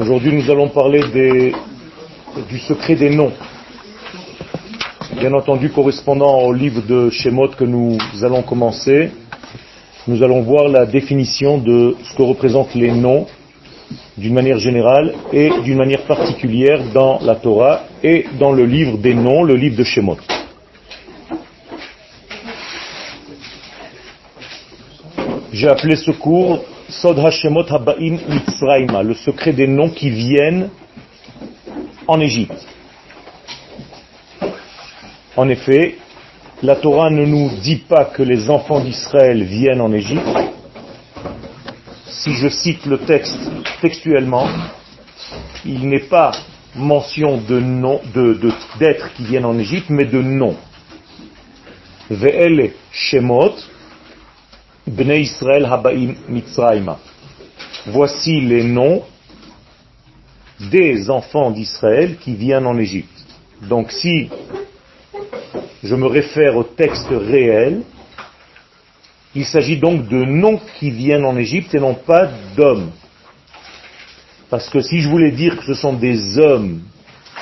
[0.00, 1.00] Aujourd'hui, nous allons parler
[2.48, 3.32] du secret des noms.
[5.18, 9.10] Bien entendu, correspondant au livre de Shemot que nous allons commencer,
[10.06, 13.26] nous allons voir la définition de ce que représentent les noms
[14.16, 19.14] d'une manière générale et d'une manière particulière dans la Torah et dans le livre des
[19.14, 20.18] noms, le livre de Shemot.
[25.52, 30.70] J'ai appelé ce cours Sod Hashemot Habaim Mitzrayma, le secret des noms qui viennent
[32.06, 32.66] en Égypte.
[35.36, 35.98] En effet,
[36.62, 40.26] la Torah ne nous dit pas que les enfants d'Israël viennent en Égypte.
[42.06, 43.38] Si je cite le texte
[43.82, 44.48] textuellement,
[45.66, 46.32] il n'est pas
[46.74, 47.60] mention de,
[48.78, 50.56] d'êtres qui viennent en Égypte, mais de noms.
[52.10, 53.52] Ve'ele Shemot,
[54.88, 56.98] Bnei Israël Habaim Mitzrayma.
[57.86, 59.02] Voici les noms
[60.70, 63.24] des enfants d'Israël qui viennent en Égypte.
[63.68, 64.28] Donc si
[65.82, 67.82] je me réfère au texte réel,
[69.34, 72.90] il s'agit donc de noms qui viennent en Égypte et non pas d'hommes.
[74.50, 76.80] Parce que si je voulais dire que ce sont des hommes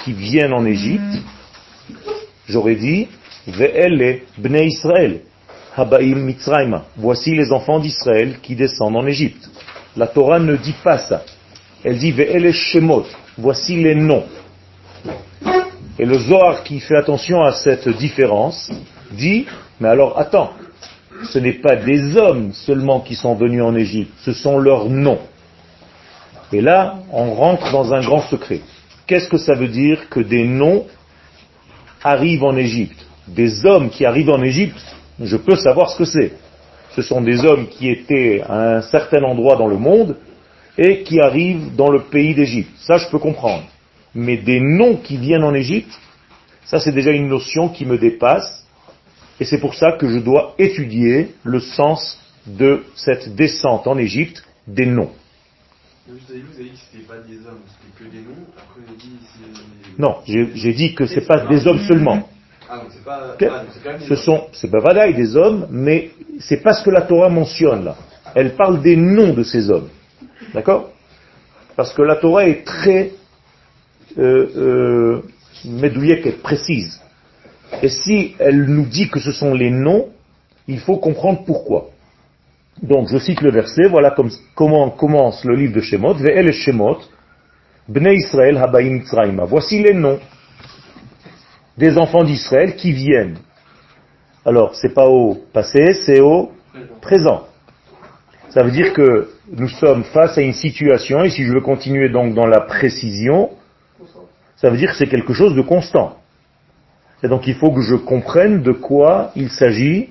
[0.05, 1.23] qui viennent en Égypte,
[2.49, 3.09] j'aurais dit
[3.47, 5.21] Ve'ele Bnei Israël.
[5.77, 6.85] Habaim Mitzrayma.
[6.97, 9.51] Voici les enfants d'Israël qui descendent en Égypte.
[9.97, 11.23] La Torah ne dit pas ça.
[11.85, 13.07] Elle dit Ve'ele Shemot.
[13.37, 14.25] Voici les noms.
[15.99, 18.71] Et le Zohar qui fait attention à cette différence
[19.13, 19.47] dit,
[19.81, 20.53] mais alors attends,
[21.33, 25.21] ce n'est pas des hommes seulement qui sont venus en Égypte, ce sont leurs noms.
[26.53, 28.61] Et là, on rentre dans un grand secret.
[29.07, 30.87] Qu'est-ce que ça veut dire que des noms
[32.03, 33.07] arrivent en Égypte?
[33.27, 36.33] Des hommes qui arrivent en Égypte, je peux savoir ce que c'est.
[36.95, 40.17] Ce sont des hommes qui étaient à un certain endroit dans le monde
[40.79, 42.71] et qui arrivent dans le pays d'Égypte.
[42.79, 43.65] Ça, je peux comprendre.
[44.15, 45.93] Mais des noms qui viennent en Égypte,
[46.65, 48.67] ça c'est déjà une notion qui me dépasse
[49.39, 54.43] et c'est pour ça que je dois étudier le sens de cette descente en Égypte
[54.67, 55.13] des noms.
[59.99, 62.29] Non, j'ai dit que ce n'est pas des hommes seulement.
[62.69, 62.83] Ah,
[64.09, 66.11] ce sont, c'est pas des hommes, mais
[66.41, 67.97] c'est pas ce que la Torah mentionne là.
[68.35, 69.89] Elle parle des noms de ces hommes.
[70.53, 70.91] D'accord?
[71.77, 73.13] Parce que la Torah est très
[74.19, 75.23] euh,
[75.65, 77.01] euh, précise.
[77.83, 80.09] Et si elle nous dit que ce sont les noms,
[80.67, 81.91] il faut comprendre pourquoi.
[82.83, 84.15] Donc je cite le verset, voilà
[84.55, 86.99] comment commence le livre de Shemot, Ve'el Shemot,
[87.89, 89.01] Bnei Israël Habaim
[89.47, 90.19] Voici les noms
[91.77, 93.39] des enfants d'Israël qui viennent.
[94.45, 96.53] Alors, c'est pas au passé, c'est au
[97.01, 97.47] présent.
[98.51, 102.09] Ça veut dire que nous sommes face à une situation, et si je veux continuer
[102.09, 103.51] donc dans la précision,
[104.57, 106.17] ça veut dire que c'est quelque chose de constant.
[107.23, 110.11] Et donc il faut que je comprenne de quoi il s'agit,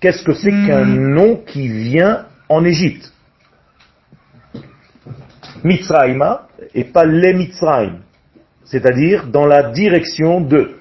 [0.00, 3.12] qu'est-ce que c'est qu'un nom qui vient en Égypte?
[5.62, 7.98] Mitzrayma, et pas les Mitzrayim,
[8.64, 10.77] c'est-à-dire dans la direction de.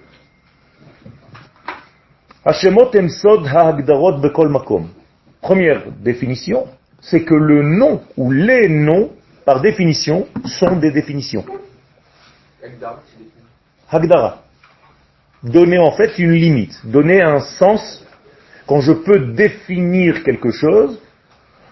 [5.42, 6.68] Première définition,
[7.02, 9.12] c'est que le nom ou les noms,
[9.44, 11.44] par définition, sont des définitions.
[13.92, 14.44] Hagdara.
[15.44, 18.06] Donner en fait une limite, donner un sens.
[18.66, 21.02] Quand je peux définir quelque chose,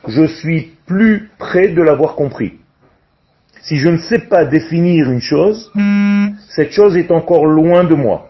[0.09, 2.55] je suis plus près de l'avoir compris.
[3.61, 5.71] Si je ne sais pas définir une chose,
[6.49, 8.29] cette chose est encore loin de moi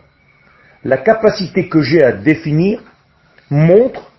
[0.85, 2.79] la capacité que j'ai à définir
[3.49, 4.11] montre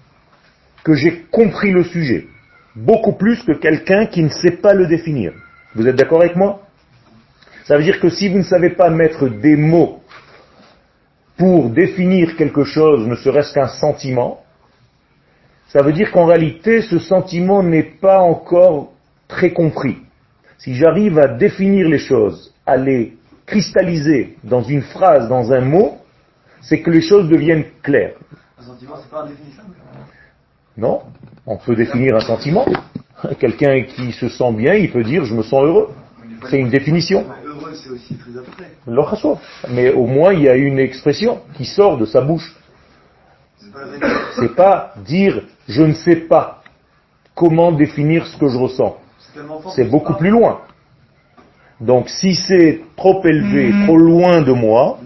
[0.82, 2.26] que j'ai compris le sujet,
[2.74, 5.32] beaucoup plus que quelqu'un qui ne sait pas le définir.
[5.76, 6.62] Vous êtes d'accord avec moi?
[7.66, 10.00] Ça veut dire que si vous ne savez pas mettre des mots
[11.36, 14.42] pour définir quelque chose, ne serait-ce qu'un sentiment,
[15.68, 18.92] ça veut dire qu'en réalité, ce sentiment n'est pas encore
[19.28, 19.98] très compris.
[20.58, 25.98] Si j'arrive à définir les choses, à les cristalliser dans une phrase, dans un mot,
[26.60, 28.14] c'est que les choses deviennent claires.
[28.58, 29.74] Un sentiment, c'est pas indéfinissable
[30.76, 31.02] Non,
[31.46, 32.66] on peut définir un sentiment.
[33.38, 35.90] Quelqu'un qui se sent bien, il peut dire je me sens heureux.
[36.50, 37.24] C'est une définition.
[37.44, 38.72] Heureux, c'est aussi très abstrait.
[39.70, 42.54] Mais au moins, il y a une expression qui sort de sa bouche.
[44.38, 46.62] C'est pas dire je ne sais pas
[47.34, 48.96] comment définir ce que je ressens.
[49.74, 50.60] C'est beaucoup plus loin.
[51.80, 54.98] Donc si c'est trop élevé, trop loin de moi,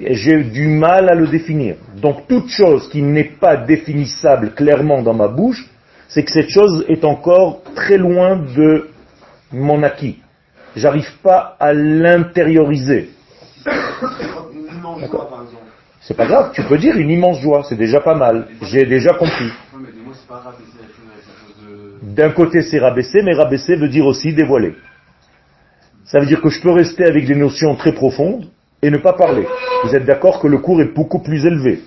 [0.00, 1.76] j'ai du mal à le définir.
[1.96, 5.68] Donc toute chose qui n'est pas définissable clairement dans ma bouche,
[6.08, 8.88] c'est que cette chose est encore très loin de
[9.52, 10.18] mon acquis.
[10.74, 13.10] j'arrive pas à l'intérioriser.
[16.00, 19.14] C'est pas grave, tu peux dire une immense joie, c'est déjà pas mal, j'ai déjà
[19.14, 19.50] compris.
[22.02, 24.76] D'un côté c'est rabaisser, mais rabaisser veut dire aussi dévoiler.
[26.04, 28.48] Ça veut dire que je peux rester avec des notions très profondes
[28.86, 29.44] et ne pas parler.
[29.82, 31.80] Vous êtes d'accord que le cours est beaucoup plus élevé.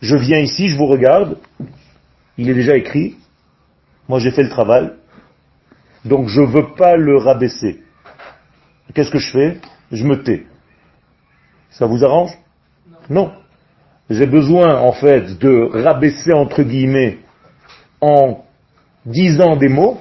[0.00, 1.38] Je viens ici, je vous regarde,
[2.36, 3.16] il est déjà écrit,
[4.08, 4.90] moi j'ai fait le travail,
[6.04, 7.82] donc je ne veux pas le rabaisser.
[8.94, 9.58] Qu'est-ce que je fais?
[9.92, 10.46] Je me tais.
[11.70, 12.32] Ça vous arrange?
[13.08, 13.32] Non.
[14.10, 17.18] J'ai besoin en fait de rabaisser entre guillemets
[18.00, 18.44] en
[19.04, 20.00] disant des mots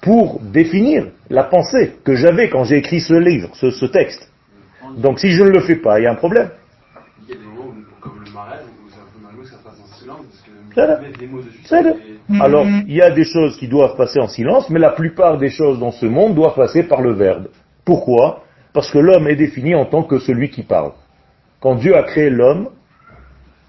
[0.00, 4.30] pour définir la pensée que j'avais quand j'ai écrit ce livre, ce, ce texte.
[4.98, 6.50] Donc si je ne le fais pas, il y a un problème.
[7.22, 9.50] Il y a des moments où, comme le mariage, où c'est un peu malheureux que
[9.50, 13.24] ça se passe en silence, parce que des mots c'est- Alors, il y a des
[13.24, 16.54] choses qui doivent passer en silence, mais la plupart des choses dans ce monde doivent
[16.54, 17.48] passer par le verbe.
[17.84, 18.42] Pourquoi?
[18.72, 20.92] Parce que l'homme est défini en tant que celui qui parle.
[21.60, 22.68] Quand Dieu a créé l'homme,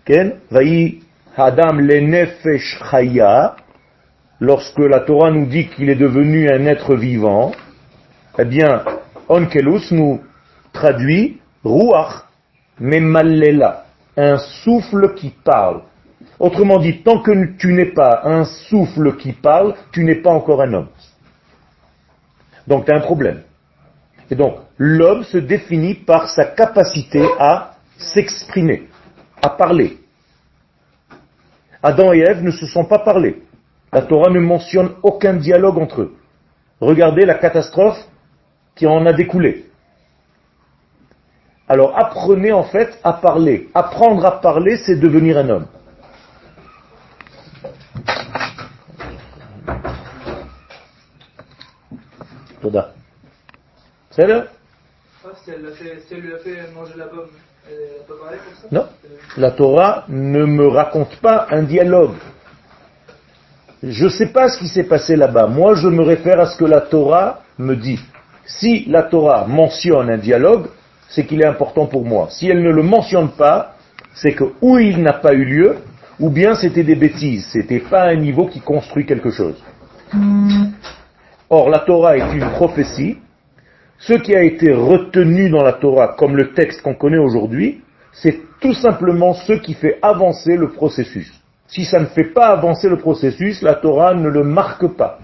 [0.05, 0.99] Ken, vaï
[1.35, 3.55] Adam le nefesh chaya,
[4.39, 7.51] lorsque la Torah nous dit qu'il est devenu un être vivant,
[8.39, 8.83] eh bien,
[9.29, 10.19] onkelus nous
[10.77, 12.25] traduit ruach
[12.79, 13.85] memallela,
[14.15, 15.81] un souffle qui parle.
[16.39, 20.61] Autrement dit, tant que tu n'es pas un souffle qui parle, tu n'es pas encore
[20.61, 20.89] un homme.
[22.67, 23.41] Donc tu as un problème.
[24.29, 28.87] Et donc, l'homme se définit par sa capacité à s'exprimer,
[29.41, 29.97] à parler.
[31.81, 33.41] Adam et Ève ne se sont pas parlé.
[33.93, 36.15] La Torah ne mentionne aucun dialogue entre eux.
[36.81, 37.97] Regardez la catastrophe
[38.75, 39.66] qui en a découlé.
[41.67, 43.69] Alors apprenez en fait à parler.
[43.73, 45.67] Apprendre à parler, c'est devenir un homme.
[52.61, 52.93] Toda.
[54.11, 54.45] C'est là
[55.47, 57.27] si elle, l'a fait, si elle lui a fait manger la pomme,
[57.69, 58.67] elle n'a pas parlé pour ça?
[58.71, 58.85] Non.
[59.37, 62.15] La Torah ne me raconte pas un dialogue.
[63.83, 65.47] Je ne sais pas ce qui s'est passé là-bas.
[65.47, 67.99] Moi, je me réfère à ce que la Torah me dit.
[68.45, 70.67] Si la Torah mentionne un dialogue,
[71.09, 72.27] c'est qu'il est important pour moi.
[72.29, 73.75] Si elle ne le mentionne pas,
[74.13, 75.77] c'est que ou il n'a pas eu lieu,
[76.19, 77.47] ou bien c'était des bêtises.
[77.51, 79.61] C'était pas un niveau qui construit quelque chose.
[81.49, 83.17] Or, la Torah est une prophétie.
[83.99, 87.81] Ce qui a été retenu dans la Torah comme le texte qu'on connaît aujourd'hui,
[88.11, 91.31] c'est tout simplement ce qui fait avancer le processus.
[91.67, 95.19] Si ça ne fait pas avancer le processus, la Torah ne le marque pas.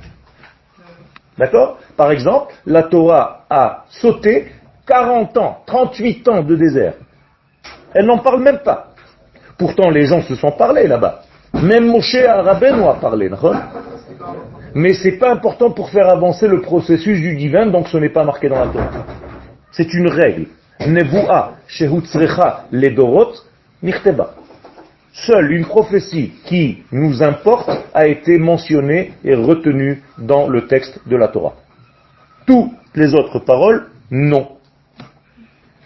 [1.38, 1.80] D'accord?
[1.98, 4.48] Par exemple, la Torah a sauté
[4.88, 6.94] 40 ans, 38 ans de désert.
[7.94, 8.88] Elle n'en parle même pas.
[9.58, 11.22] Pourtant, les gens se sont parlé là-bas.
[11.54, 13.30] Même Moshe Rabbeinu a parlé.
[14.74, 18.24] Mais c'est pas important pour faire avancer le processus du divin, donc ce n'est pas
[18.24, 19.06] marqué dans la Torah.
[19.72, 20.48] C'est une règle.
[21.68, 23.34] Shehutzrecha ledorot
[23.82, 24.34] nichteba.
[25.14, 31.16] Seule une prophétie qui nous importe a été mentionnée et retenue dans le texte de
[31.16, 31.54] la Torah.
[32.48, 34.53] Toutes les autres paroles, non.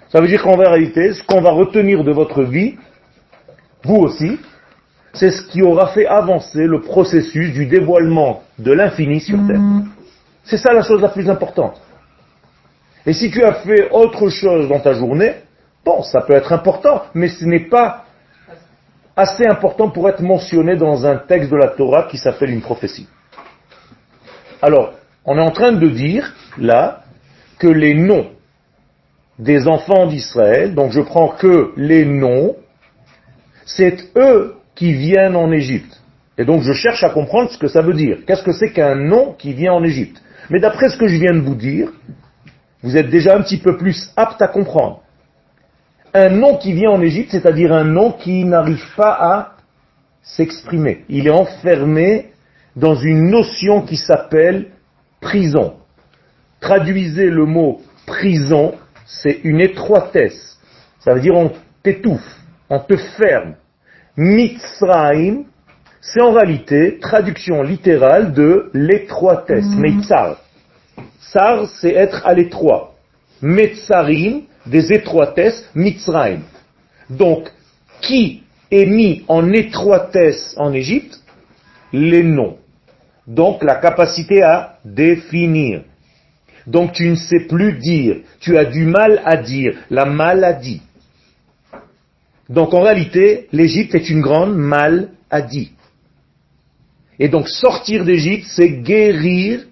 [0.10, 2.76] Ça veut dire qu'en réalité, ce qu'on va retenir de votre vie,
[3.84, 4.40] vous aussi,
[5.14, 9.62] c'est ce qui aura fait avancer le processus du dévoilement de l'infini sur Terre.
[10.44, 11.82] C'est ça la chose la plus importante.
[13.06, 15.36] Et si tu as fait autre chose dans ta journée,
[15.86, 18.06] bon, ça peut être important, mais ce n'est pas
[19.16, 23.08] assez important pour être mentionné dans un texte de la Torah qui s'appelle une prophétie.
[24.62, 24.94] Alors,
[25.26, 27.02] on est en train de dire, là,
[27.60, 28.28] que les noms
[29.40, 32.56] des enfants d'Israël, donc je prends que les noms,
[33.66, 36.02] c'est eux qui viennent en Égypte.
[36.38, 38.20] Et donc je cherche à comprendre ce que ça veut dire.
[38.26, 40.22] Qu'est-ce que c'est qu'un nom qui vient en Égypte?
[40.50, 41.92] Mais d'après ce que je viens de vous dire,
[42.84, 45.02] vous êtes déjà un petit peu plus apte à comprendre.
[46.14, 49.56] Un nom qui vient en Égypte, c'est-à-dire un nom qui n'arrive pas à
[50.22, 51.04] s'exprimer.
[51.10, 52.32] Il est enfermé
[52.76, 54.68] dans une notion qui s'appelle
[55.20, 55.74] prison.
[56.60, 58.74] Traduisez le mot prison,
[59.08, 60.60] c'est une étroitesse.
[61.00, 62.38] Ça veut dire on t'étouffe,
[62.70, 63.56] on te ferme.
[64.18, 65.46] Mitzraim,
[66.02, 70.38] c'est en réalité traduction littérale de l'étroitesse, Meitzar.
[71.20, 72.96] Sar, c'est être à l'étroit.
[73.42, 76.40] Metzarim, des étroitesses, Mitzraim.
[77.10, 77.50] Donc,
[78.02, 81.20] qui est mis en étroitesse en Égypte?
[81.94, 82.58] Les noms.
[83.28, 85.82] Donc, la capacité à définir.
[86.68, 88.18] Donc, tu ne sais plus dire.
[88.42, 89.78] Tu as du mal à dire.
[89.90, 90.82] La maladie.
[92.50, 95.72] Donc, en réalité, l'Égypte est une grande maladie.
[97.18, 99.66] Et donc, sortir d'Égypte, c'est guérir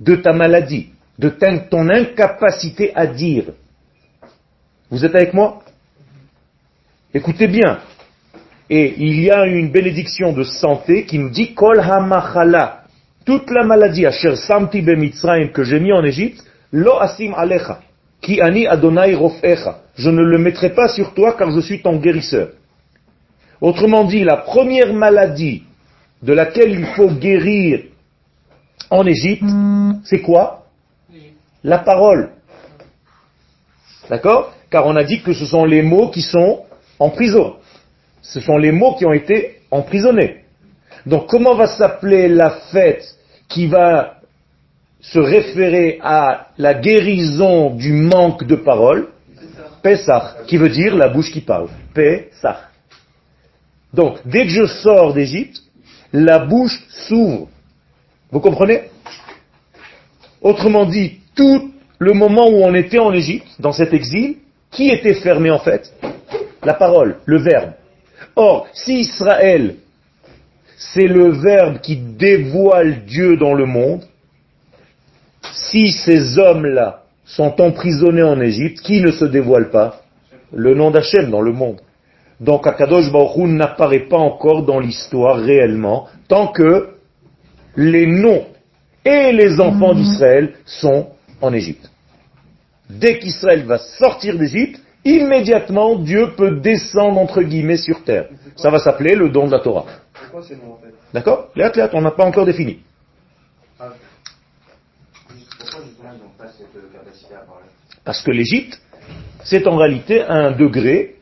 [0.00, 0.88] de ta maladie.
[1.18, 1.28] de
[1.70, 3.44] ton incapacité à dire.
[4.90, 5.62] Vous êtes avec moi?
[7.12, 7.78] Écoutez bien.
[8.68, 12.83] Et il y a une bénédiction de santé qui nous dit Kol hamachala,
[13.24, 17.80] toute la maladie, asher samti bemitzrayim, que j'ai mis en Égypte, lo asim alecha,
[18.20, 19.80] ki ani adonai rofecha.
[19.96, 22.50] Je ne le mettrai pas sur toi car je suis ton guérisseur.
[23.60, 25.62] Autrement dit, la première maladie
[26.22, 27.84] de laquelle il faut guérir
[28.90, 29.44] en Égypte,
[30.04, 30.66] c'est quoi?
[31.62, 32.30] La parole.
[34.10, 34.52] D'accord?
[34.70, 36.64] Car on a dit que ce sont les mots qui sont
[36.98, 37.56] en prison.
[38.20, 40.43] Ce sont les mots qui ont été emprisonnés.
[41.06, 43.04] Donc comment va s'appeler la fête
[43.48, 44.16] qui va
[45.00, 49.08] se référer à la guérison du manque de parole?
[49.82, 51.68] Pessah, qui veut dire la bouche qui parle.
[51.92, 52.70] Pessah.
[53.92, 55.62] Donc, dès que je sors d'Égypte,
[56.12, 57.48] la bouche s'ouvre.
[58.30, 58.84] Vous comprenez?
[60.40, 64.36] Autrement dit, tout le moment où on était en Égypte, dans cet exil,
[64.70, 65.92] qui était fermé en fait?
[66.62, 67.72] La parole, le verbe.
[68.36, 69.76] Or, si Israël,
[70.76, 74.02] c'est le verbe qui dévoile Dieu dans le monde,
[75.52, 80.00] si ces hommes-là sont emprisonnés en Égypte, qui ne se dévoile pas
[80.52, 81.80] Le nom d'Hachem dans le monde.
[82.40, 86.90] Donc Akadosh Baruch n'apparaît pas encore dans l'histoire réellement, tant que
[87.76, 88.44] les noms
[89.04, 91.08] et les enfants d'Israël sont
[91.40, 91.90] en Égypte.
[92.88, 98.26] Dès qu'Israël va sortir d'Égypte, immédiatement Dieu peut descendre entre guillemets sur terre.
[98.56, 99.86] Ça va s'appeler le don de la Torah.
[101.12, 102.80] D'accord Les athlètes, on n'a pas encore défini.
[108.04, 108.80] Parce que l'Égypte,
[109.44, 111.16] c'est en réalité un degré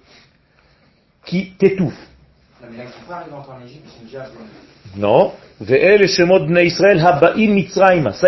[1.24, 2.08] qui t'étouffe.
[4.96, 5.32] Non.
[5.64, 5.78] Ça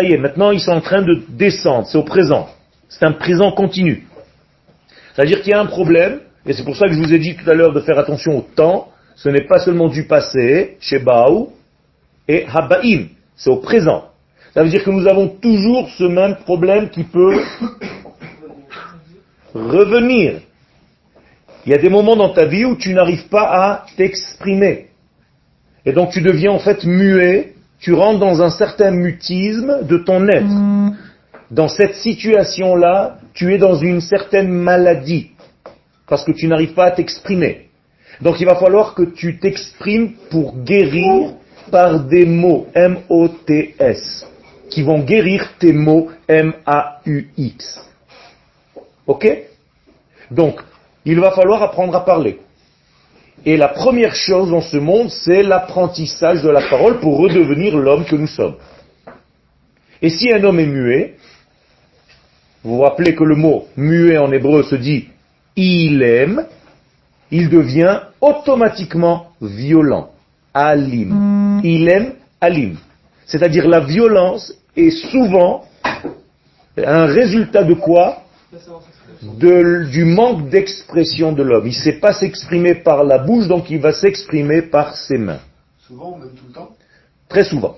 [0.03, 2.49] y est, maintenant ils sont en train de descendre, c'est au présent.
[2.89, 4.07] C'est un présent continu.
[5.13, 7.35] C'est-à-dire qu'il y a un problème, et c'est pour ça que je vous ai dit
[7.35, 10.99] tout à l'heure de faire attention au temps, ce n'est pas seulement du passé, chez
[10.99, 11.53] Baou,
[12.27, 14.05] et Haba'im, c'est au présent.
[14.53, 17.39] Ça veut dire que nous avons toujours ce même problème qui peut
[19.53, 20.39] revenir.
[21.65, 24.87] Il y a des moments dans ta vie où tu n'arrives pas à t'exprimer.
[25.85, 30.27] Et donc tu deviens en fait muet, tu rentres dans un certain mutisme de ton
[30.27, 30.93] être.
[31.51, 35.31] Dans cette situation-là, tu es dans une certaine maladie,
[36.07, 37.64] parce que tu n'arrives pas à t'exprimer.
[38.21, 41.33] Donc il va falloir que tu t'exprimes pour guérir
[41.71, 44.27] par des mots M-O-T-S,
[44.69, 47.81] qui vont guérir tes mots M-A-U-X.
[49.07, 49.27] Ok?
[50.31, 50.61] Donc,
[51.05, 52.39] il va falloir apprendre à parler.
[53.45, 58.05] Et la première chose dans ce monde, c'est l'apprentissage de la parole pour redevenir l'homme
[58.05, 58.55] que nous sommes.
[60.01, 61.15] Et si un homme est muet,
[62.63, 65.09] vous vous rappelez que le mot muet en hébreu se dit
[65.55, 66.45] il aime,
[67.31, 70.09] il devient automatiquement violent.
[70.53, 71.61] Alim.
[71.63, 72.77] Il aime alim.
[73.25, 75.65] C'est-à-dire la violence est souvent
[76.77, 78.21] un résultat de quoi?
[79.39, 81.65] Du manque d'expression de l'homme.
[81.65, 85.39] Il ne sait pas s'exprimer par la bouche, donc il va s'exprimer par ses mains.
[85.87, 86.69] Souvent, même tout le temps?
[87.27, 87.75] Très souvent.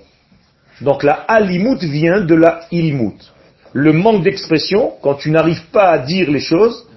[0.80, 3.18] Donc la alimut vient de la ilmut.
[3.72, 6.87] Le manque d'expression, quand tu n'arrives pas à dire les choses,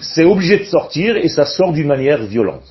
[0.00, 2.64] c'est obligé de sortir et ça sort d'une manière violente.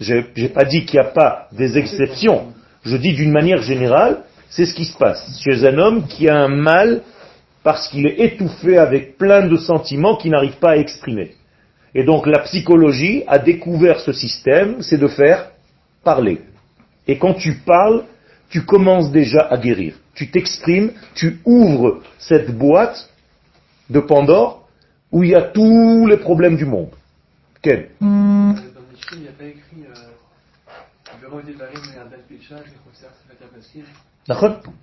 [0.00, 2.52] Je n'ai pas dit qu'il n'y a pas des exceptions.
[2.84, 6.36] Je dis d'une manière générale, c'est ce qui se passe chez un homme qui a
[6.36, 7.02] un mal
[7.62, 11.34] parce qu'il est étouffé avec plein de sentiments qu'il n'arrive pas à exprimer.
[11.94, 15.50] Et donc la psychologie a découvert ce système, c'est de faire
[16.04, 16.40] parler.
[17.06, 18.04] Et quand tu parles,
[18.50, 19.94] tu commences déjà à guérir.
[20.18, 23.08] Tu t'exprimes, tu ouvres cette boîte
[23.88, 24.68] de Pandore
[25.12, 26.90] où il y a tous les problèmes du monde.
[27.62, 27.90] Quel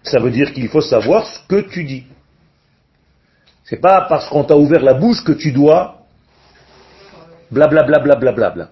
[0.04, 2.06] ça veut dire qu'il faut savoir ce que tu dis.
[3.66, 6.06] C'est pas parce qu'on t'a ouvert la bouche que tu dois
[7.52, 8.00] blablabla.
[8.00, 8.70] Bla bla bla bla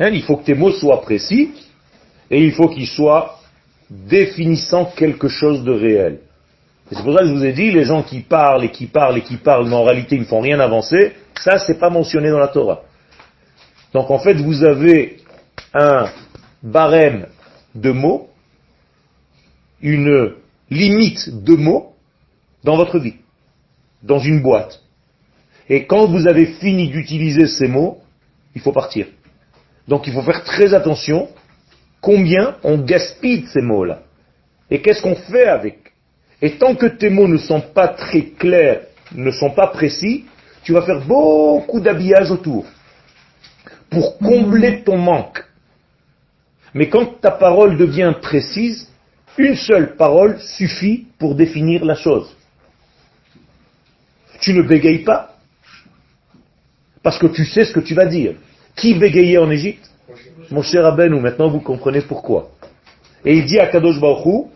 [0.00, 1.52] hein, il faut que tes mots soient précis
[2.28, 3.39] et il faut qu'ils soient
[3.90, 6.20] définissant quelque chose de réel.
[6.90, 9.18] c'est pour ça que je vous ai dit, les gens qui parlent et qui parlent
[9.18, 12.30] et qui parlent, mais en réalité ils ne font rien avancer, ça c'est pas mentionné
[12.30, 12.82] dans la Torah.
[13.92, 15.18] Donc en fait vous avez
[15.74, 16.08] un
[16.62, 17.26] barème
[17.74, 18.30] de mots
[19.82, 20.34] une
[20.70, 21.94] limite de mots
[22.64, 23.16] dans votre vie,
[24.02, 24.80] dans une boîte.
[25.68, 27.98] Et quand vous avez fini d'utiliser ces mots,
[28.54, 29.06] il faut partir.
[29.88, 31.28] Donc il faut faire très attention
[32.00, 34.02] combien on gaspille ces mots-là.
[34.70, 35.92] Et qu'est-ce qu'on fait avec
[36.40, 40.24] Et tant que tes mots ne sont pas très clairs, ne sont pas précis,
[40.62, 42.66] tu vas faire beaucoup d'habillage autour
[43.88, 45.44] pour combler ton manque.
[46.74, 48.88] Mais quand ta parole devient précise,
[49.36, 52.34] une seule parole suffit pour définir la chose.
[54.40, 55.36] Tu ne bégayes pas,
[57.02, 58.34] parce que tu sais ce que tu vas dire.
[58.76, 59.89] Qui bégayait en Égypte?
[60.50, 62.50] Mon cher Abenou, maintenant vous comprenez pourquoi.
[63.24, 64.46] Et il dit à Kadosh Baruch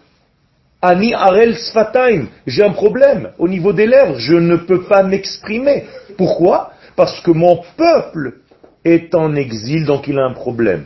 [0.83, 5.85] Ani Arel Sfataim, j'ai un problème au niveau des lèvres, je ne peux pas m'exprimer.
[6.19, 6.73] Pourquoi?
[6.95, 8.41] Parce que mon peuple
[8.85, 10.85] est en exil, donc il a un problème.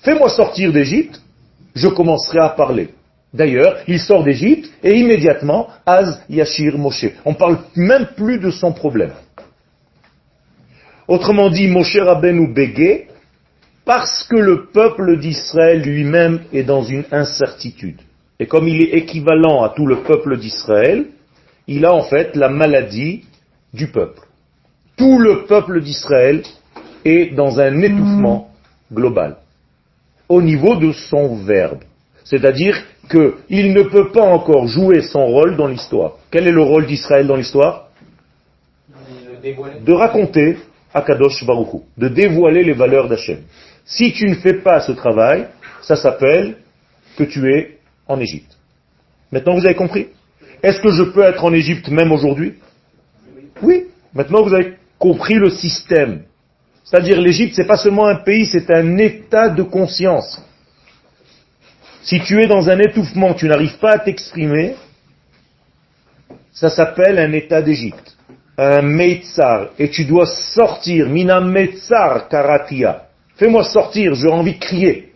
[0.00, 1.18] Fais-moi sortir d'Égypte,
[1.74, 2.90] je commencerai à parler.
[3.32, 7.06] D'ailleurs, il sort d'Égypte et immédiatement, Az Yashir Moshe.
[7.24, 9.12] On ne parle même plus de son problème.
[11.08, 13.08] Autrement dit, Moshe Rabbeinu Bégué,
[13.84, 18.00] parce que le peuple d'Israël lui-même est dans une incertitude.
[18.38, 21.06] Et comme il est équivalent à tout le peuple d'Israël,
[21.66, 23.24] il a en fait la maladie
[23.72, 24.20] du peuple.
[24.96, 26.42] Tout le peuple d'Israël
[27.04, 28.50] est dans un étouffement
[28.92, 29.36] global
[30.28, 31.80] au niveau de son verbe.
[32.24, 36.14] C'est-à-dire qu'il ne peut pas encore jouer son rôle dans l'histoire.
[36.30, 37.88] Quel est le rôle d'Israël dans l'histoire?
[39.84, 40.56] De raconter
[40.94, 43.40] Akadosh Baruchu, de dévoiler les valeurs d'Hachem.
[43.84, 45.48] Si tu ne fais pas ce travail,
[45.82, 46.56] ça s'appelle
[47.16, 48.56] que tu es en Égypte.
[49.30, 50.08] Maintenant vous avez compris?
[50.62, 52.54] Est-ce que je peux être en Égypte même aujourd'hui?
[53.62, 53.86] Oui.
[54.14, 56.22] Maintenant vous avez compris le système.
[56.84, 60.40] C'est-à-dire l'Égypte, c'est pas seulement un pays, c'est un état de conscience.
[62.02, 64.76] Si tu es dans un étouffement, tu n'arrives pas à t'exprimer,
[66.52, 68.16] ça s'appelle un état d'Égypte,
[68.58, 73.03] un Meitzar, et tu dois sortir, mina Meitzar karatia.
[73.36, 75.12] Fais-moi sortir, j'ai envie de crier.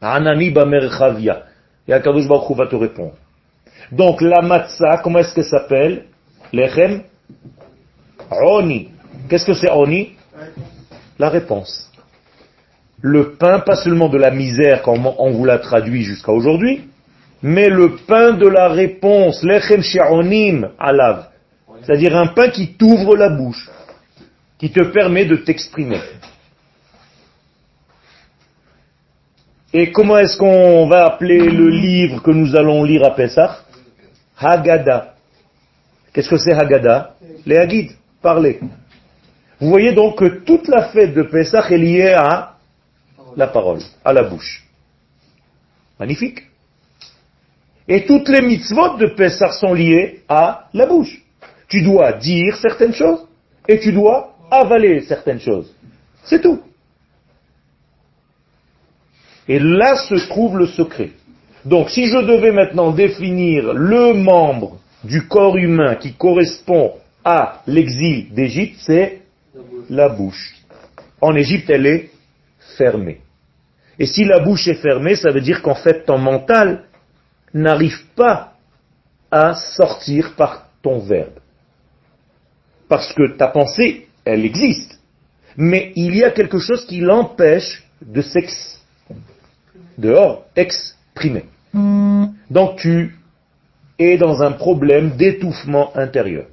[0.00, 1.44] Anani bamerchavia.
[1.88, 3.14] Et Akadosh Baruch va te répondre.
[3.90, 6.04] Donc la matzah, comment est-ce qu'elle s'appelle?
[6.52, 7.02] Lechem?
[8.30, 8.88] Oni.
[9.28, 10.12] Qu'est-ce que c'est Oni?
[11.18, 11.90] La réponse.
[13.00, 16.88] Le pain, pas seulement de la misère, comme on vous l'a traduit jusqu'à aujourd'hui,
[17.42, 21.26] mais le pain de la réponse, lechem shi'onim alav.
[21.82, 23.68] C'est-à-dire un pain qui t'ouvre la bouche,
[24.62, 26.00] qui te permet de t'exprimer.
[29.72, 33.58] Et comment est-ce qu'on va appeler le livre que nous allons lire à Pessah
[34.38, 35.14] Haggadah.
[36.12, 37.16] Qu'est-ce que c'est Haggadah?
[37.44, 37.90] Les Haggids,
[38.22, 38.60] parler.
[39.58, 42.54] Vous voyez donc que toute la fête de Pessah est liée à
[43.34, 44.64] la parole, à la bouche.
[45.98, 46.44] Magnifique.
[47.88, 51.20] Et toutes les mitzvot de Pessah sont liées à la bouche.
[51.66, 53.26] Tu dois dire certaines choses
[53.66, 55.74] et tu dois avaler certaines choses.
[56.24, 56.60] C'est tout.
[59.48, 61.10] Et là se trouve le secret.
[61.64, 66.92] Donc si je devais maintenant définir le membre du corps humain qui correspond
[67.24, 69.22] à l'exil d'Égypte, c'est
[69.88, 70.54] la bouche.
[71.20, 72.10] En Égypte, elle est
[72.76, 73.20] fermée.
[73.98, 76.84] Et si la bouche est fermée, ça veut dire qu'en fait, ton mental
[77.54, 78.54] n'arrive pas
[79.30, 81.38] à sortir par ton verbe.
[82.88, 84.98] Parce que ta pensée, elle existe.
[85.56, 88.82] Mais il y a quelque chose qui l'empêche de s'exprimer
[89.98, 91.44] dehors, exprimer.
[92.50, 93.16] Donc tu
[93.98, 96.46] es dans un problème d'étouffement intérieur.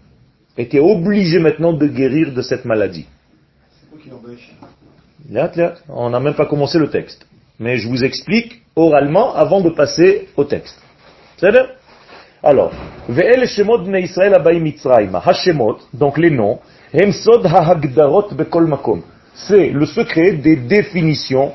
[0.58, 3.08] Et tu es obligé maintenant de guérir de cette maladie.
[5.89, 7.25] On n'a même pas commencé le texte.
[7.60, 10.82] Mais je vous explique oralement avant de passer au texte.
[11.38, 11.53] C'est
[12.41, 12.71] Alors,
[15.93, 16.60] donc les noms,
[19.34, 21.54] c'est le secret des définitions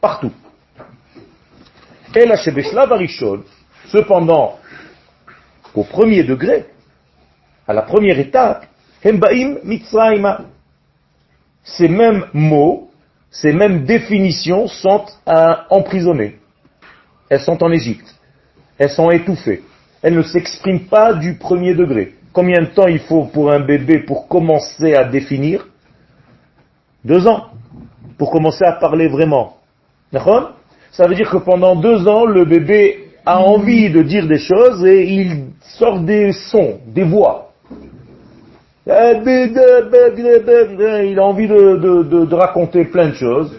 [0.00, 0.32] partout.
[3.86, 4.58] Cependant,
[5.74, 6.66] au premier degré,
[7.68, 8.66] à la première étape,
[11.64, 12.90] ces mêmes mots,
[13.30, 15.04] ces mêmes définitions sont
[15.70, 16.38] emprisonnées.
[17.28, 18.14] Elles sont en Égypte.
[18.78, 19.62] Elles sont étouffées.
[20.02, 22.14] Elles ne s'expriment pas du premier degré.
[22.34, 25.68] Combien de temps il faut pour un bébé pour commencer à définir?
[27.04, 27.44] Deux ans.
[28.18, 29.58] Pour commencer à parler vraiment.
[30.90, 34.84] Ça veut dire que pendant deux ans, le bébé a envie de dire des choses
[34.84, 35.44] et il
[35.78, 37.52] sort des sons, des voix.
[38.86, 39.14] Il a
[41.24, 43.56] envie de, raconter plein de choses.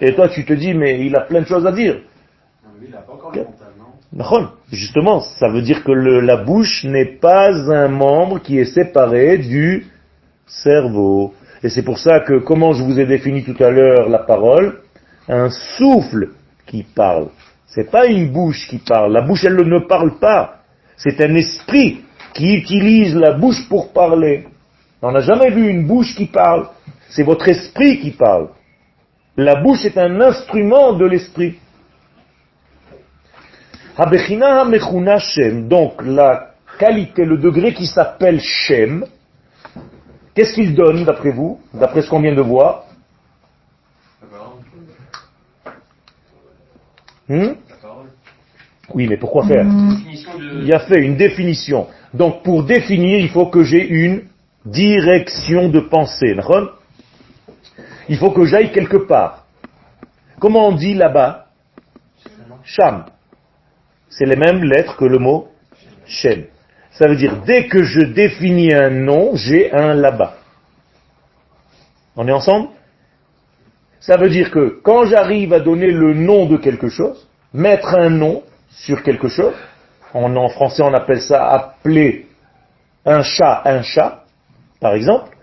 [0.00, 2.00] Et toi, tu te dis, mais il a plein de choses à dire.
[4.70, 9.86] Justement, ça veut dire que la bouche n'est pas un membre qui est séparé du
[10.46, 11.34] cerveau.
[11.62, 14.80] Et c'est pour ça que, comment je vous ai défini tout à l'heure la parole,
[15.28, 16.30] un souffle
[16.66, 17.28] qui parle.
[17.66, 19.12] C'est pas une bouche qui parle.
[19.12, 20.60] La bouche, elle ne parle pas.
[20.96, 22.02] C'est un esprit
[22.34, 24.46] qui utilise la bouche pour parler.
[25.02, 26.68] On n'a jamais vu une bouche qui parle.
[27.08, 28.50] C'est votre esprit qui parle.
[29.36, 31.56] La bouche est un instrument de l'esprit.
[35.18, 35.68] Shem.
[35.68, 39.04] Donc la qualité, le degré qui s'appelle Shem,
[40.34, 42.84] qu'est-ce qu'il donne d'après vous, d'après ce qu'on vient de voir?
[47.28, 47.54] Hmm?
[48.92, 49.64] Oui, mais pourquoi faire?
[50.62, 51.86] Il a fait une définition.
[52.12, 54.24] Donc pour définir, il faut que j'ai une
[54.66, 56.36] direction de pensée.
[58.08, 59.46] Il faut que j'aille quelque part.
[60.38, 61.46] Comment on dit là-bas?
[62.64, 63.06] Sham.
[64.16, 65.48] C'est les mêmes lettres que le mot
[66.06, 66.44] Shem.
[66.92, 70.34] Ça veut dire, dès que je définis un nom, j'ai un là-bas.
[72.16, 72.68] On est ensemble?
[73.98, 78.10] Ça veut dire que quand j'arrive à donner le nom de quelque chose, mettre un
[78.10, 78.42] nom,
[78.74, 79.54] sur quelque chose.
[80.12, 82.26] En, en français, on appelle ça appeler
[83.04, 84.24] un chat un chat,
[84.80, 85.36] par exemple.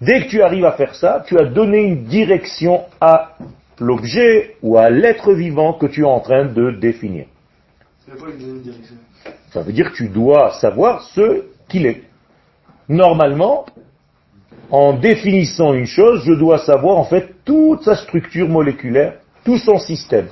[0.00, 3.32] Dès que tu arrives à faire ça, tu as donné une direction à
[3.78, 7.26] l'objet ou à l'être vivant que tu es en train de définir.
[9.52, 12.02] Ça veut dire que tu dois savoir ce qu'il est.
[12.88, 13.66] Normalement,
[14.70, 19.78] en définissant une chose, je dois savoir en fait toute sa structure moléculaire, tout son
[19.78, 20.28] système.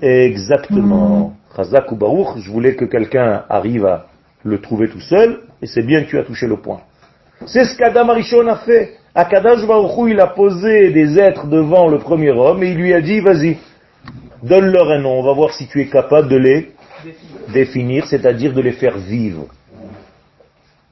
[0.00, 1.34] Exactement.
[1.56, 1.98] Chazak ou
[2.36, 4.06] je voulais que quelqu'un arrive à
[4.44, 6.80] le trouver tout seul, et c'est bien que tu as touché le point.
[7.46, 8.96] C'est ce qu'Adam Arishon a fait.
[9.14, 13.00] Akadash Baruch il a posé des êtres devant le premier homme, et il lui a
[13.00, 13.58] dit, vas-y,
[14.42, 16.72] donne-leur un nom, on va voir si tu es capable de les
[17.52, 19.46] définir, c'est-à-dire de les faire vivre.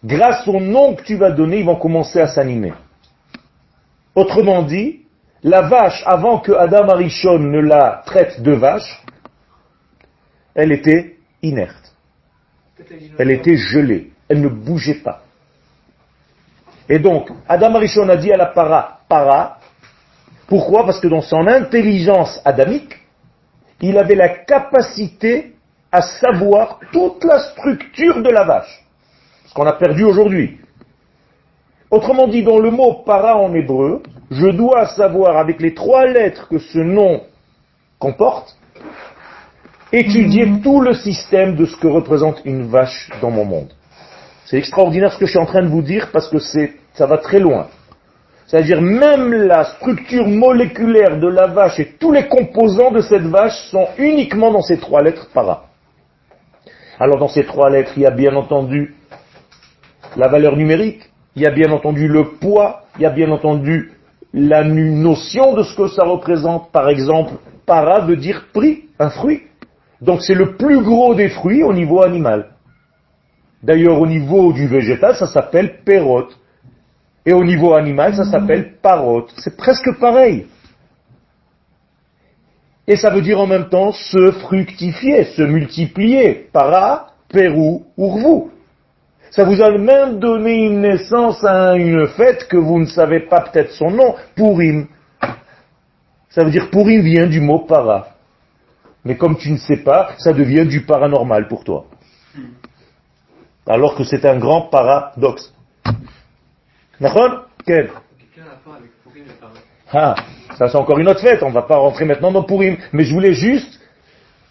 [0.05, 2.73] Grâce au nom que tu vas donner, ils vont commencer à s'animer.
[4.15, 5.01] Autrement dit,
[5.43, 9.03] la vache, avant que Adam Arishon ne la traite de vache,
[10.55, 11.95] elle était inerte.
[13.19, 14.13] Elle était gelée.
[14.29, 15.23] Elle ne bougeait pas.
[16.89, 19.59] Et donc, Adam Arishon a dit à la para, para.
[20.47, 20.85] Pourquoi?
[20.85, 22.97] Parce que dans son intelligence adamique,
[23.81, 25.53] il avait la capacité
[25.91, 28.85] à savoir toute la structure de la vache.
[29.47, 30.59] Ce qu'on a perdu aujourd'hui.
[31.91, 36.47] Autrement dit, dans le mot para en hébreu, je dois savoir avec les trois lettres
[36.49, 37.23] que ce nom
[37.99, 38.57] comporte,
[39.93, 40.61] étudier mhm.
[40.61, 43.73] tout le système de ce que représente une vache dans mon monde.
[44.45, 47.07] C'est extraordinaire ce que je suis en train de vous dire parce que c'est, ça
[47.07, 47.69] va très loin.
[48.49, 53.69] C'est-à-dire même la structure moléculaire de la vache et tous les composants de cette vache
[53.71, 55.67] sont uniquement dans ces trois lettres para.
[56.99, 58.95] Alors dans ces trois lettres, il y a bien entendu
[60.17, 61.03] la valeur numérique,
[61.37, 63.93] il y a bien entendu le poids, il y a bien entendu
[64.33, 66.73] la notion de ce que ça représente.
[66.73, 67.35] Par exemple,
[67.67, 69.43] para veut dire prix, un fruit.
[70.01, 72.47] Donc c'est le plus gros des fruits au niveau animal.
[73.63, 76.35] D'ailleurs, au niveau du végétal, ça s'appelle pérote.
[77.27, 79.33] Et au niveau animal, ça s'appelle parote.
[79.39, 80.47] C'est presque pareil.
[82.87, 86.49] Et ça veut dire en même temps se fructifier, se multiplier.
[86.53, 88.51] Para, pérou, urvu.
[89.31, 93.43] Ça vous a même donné une naissance à une fête que vous ne savez pas
[93.43, 94.87] peut-être son nom, Purim.
[96.31, 98.09] Ça veut dire Purim vient du mot para.
[99.05, 101.87] Mais comme tu ne sais pas, ça devient du paranormal pour toi.
[103.67, 105.53] Alors que c'est un grand paradoxe.
[107.01, 107.91] D'accord Quel
[109.93, 110.15] Ah,
[110.57, 112.77] ça c'est encore une autre fête, on ne va pas rentrer maintenant dans Purim.
[112.93, 113.81] Mais je voulais juste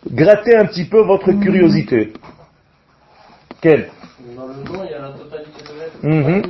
[0.10, 2.13] gratter un petit peu votre curiosité.
[3.62, 3.89] Quel
[6.03, 6.41] Mhm.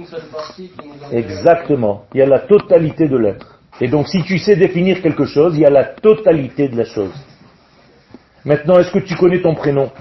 [1.11, 2.05] Exactement.
[2.13, 3.59] Il y a la totalité de l'être.
[3.79, 6.85] Et donc si tu sais définir quelque chose, il y a la totalité de la
[6.85, 7.13] chose.
[8.45, 9.91] Maintenant, est-ce que tu connais ton prénom?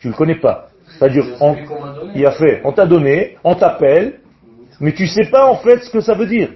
[0.00, 0.68] Tu ne le connais pas?
[0.98, 1.56] C'est-à-dire, on,
[2.14, 4.20] il a fait, on t'a donné, on t'appelle,
[4.80, 6.50] mais tu ne sais pas en fait ce que ça veut dire.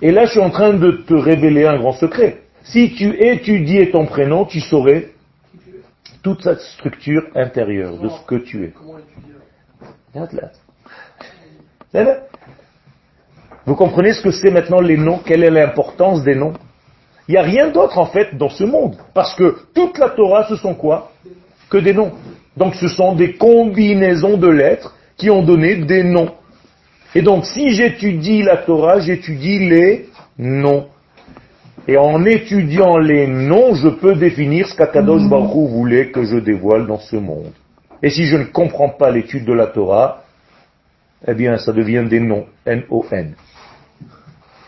[0.00, 2.42] Et là, je suis en train de te révéler un grand secret.
[2.64, 5.10] Si tu étudiais ton prénom, tu saurais
[6.22, 8.72] toute cette structure intérieure de ce que tu es.
[13.66, 15.18] Vous comprenez ce que c'est maintenant les noms?
[15.18, 16.54] Quelle est l'importance des noms?
[17.28, 18.96] Il n'y a rien d'autre en fait dans ce monde.
[19.14, 21.12] Parce que toute la Torah, ce sont quoi?
[21.68, 22.12] Que des noms.
[22.58, 26.32] Donc ce sont des combinaisons de lettres qui ont donné des noms.
[27.14, 30.88] Et donc si j'étudie la Torah, j'étudie les noms.
[31.86, 35.30] Et en étudiant les noms, je peux définir ce qu'Akadosh mm.
[35.30, 37.52] Baruch voulait que je dévoile dans ce monde.
[38.02, 40.24] Et si je ne comprends pas l'étude de la Torah,
[41.26, 42.46] eh bien, ça devient des noms.
[42.66, 43.34] N-O-N.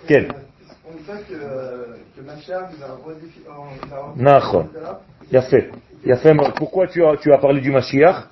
[0.07, 0.29] Quel?
[0.89, 3.51] On dit pas que Mashiach va redéfinir.
[4.17, 4.69] Nachon.
[4.73, 5.01] Il a.
[5.31, 5.71] Il a fait.
[6.57, 8.29] Pourquoi tu as, tu as parlé du Mashiach?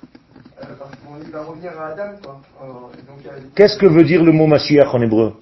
[3.55, 5.33] Qu'est-ce que veut dire le mot Mashiach en hébreu?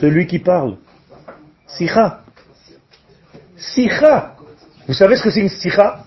[0.00, 0.76] Celui qui parle.
[1.66, 2.20] Sicha.
[3.56, 4.34] Sicha.
[4.86, 6.04] Vous savez ce que c'est une sicha?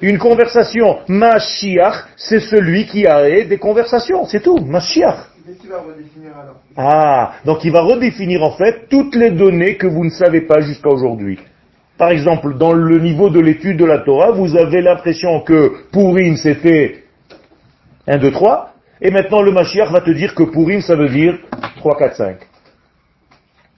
[0.00, 1.00] Une conversation.
[1.08, 4.24] Mashiach, c'est celui qui a des conversations.
[4.26, 4.58] C'est tout.
[4.58, 5.26] Mashiach.
[6.76, 10.60] Ah, donc il va redéfinir en fait toutes les données que vous ne savez pas
[10.60, 11.38] jusqu'à aujourd'hui.
[12.00, 16.34] Par exemple, dans le niveau de l'étude de la Torah, vous avez l'impression que Purim
[16.36, 17.04] c'était
[18.06, 21.38] 1, 2, 3, et maintenant le Mashiach va te dire que Purim ça veut dire
[21.76, 22.36] 3, 4, 5.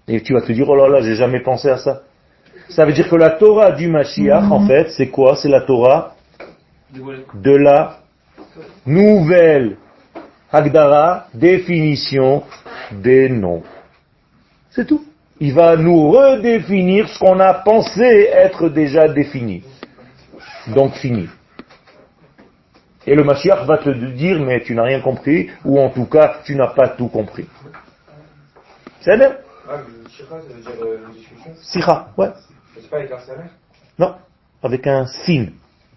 [0.06, 2.02] Et tu vas te dire, oh là là, j'ai jamais pensé à ça.
[2.68, 5.34] Ça veut dire que la Torah du Mashiach, en fait, c'est quoi?
[5.34, 6.14] C'est la Torah
[6.94, 7.98] de la
[8.86, 9.78] nouvelle
[10.52, 12.44] Hagdara, définition
[12.92, 13.64] des noms.
[14.70, 15.02] C'est tout.
[15.44, 19.64] Il va nous redéfinir ce qu'on a pensé être déjà défini.
[20.68, 21.28] Donc fini.
[23.08, 26.36] Et le Mashiach va te dire, mais tu n'as rien compris, ou en tout cas,
[26.44, 27.48] tu n'as pas tout compris.
[29.00, 29.32] C'est bien
[29.68, 29.78] Ah,
[30.80, 30.98] euh,
[31.60, 32.30] Sira, ouais.
[32.76, 33.18] C'est pas avec un
[33.98, 34.14] Non,
[34.62, 35.46] avec un sin.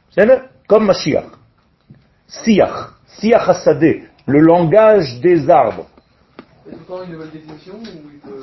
[0.10, 1.25] C'est bien Comme Mashiach.
[2.25, 2.93] Siach.
[3.19, 4.05] Siach Hasadeh.
[4.25, 5.86] Le langage des arbres.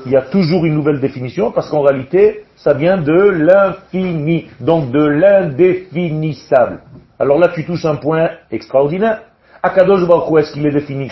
[0.06, 4.90] Il y a toujours une nouvelle définition parce qu'en réalité, ça vient de l'infini, donc
[4.92, 6.80] de l'indéfinissable.
[7.18, 9.22] Alors là, tu touches un point extraordinaire.
[9.62, 11.11] Akadosh Baruch est-ce qu'il est défini?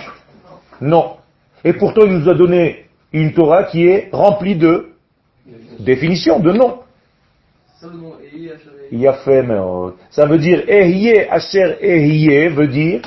[0.81, 1.17] Non.
[1.65, 4.91] Et pourtant, il nous a donné une Torah qui est remplie de
[5.81, 6.81] définitions, de noms.
[7.81, 7.87] Ça
[8.93, 13.01] euh, ça veut dire Ehyeh Asher Ehyeh veut dire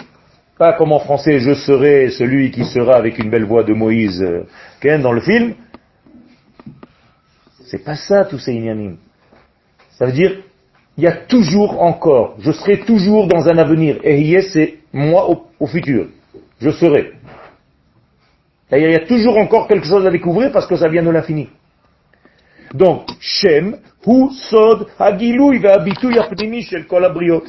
[0.57, 4.21] pas comme en français je serai celui qui sera avec une belle voix de Moïse
[4.21, 4.43] euh,
[4.81, 5.55] Ken dans le film.
[7.65, 8.97] C'est pas ça tous ces inyanim.
[9.91, 10.37] Ça veut dire
[10.97, 13.97] il y a toujours encore, je serai toujours dans un avenir.
[14.03, 15.27] Ehyeh c'est moi
[15.59, 16.07] au, futur.
[16.61, 17.13] Je serai.
[18.69, 21.09] C'est-à-dire, il y a toujours encore quelque chose à découvrir parce que ça vient de
[21.09, 21.49] l'infini.
[22.73, 27.43] Donc, Shem, Hu, Sod, Hagilui, Ve'abitui, Apnimi, Shel Kol Abriot.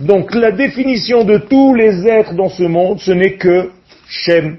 [0.00, 3.70] Donc, la définition de tous les êtres dans ce monde, ce n'est que
[4.08, 4.58] Shem,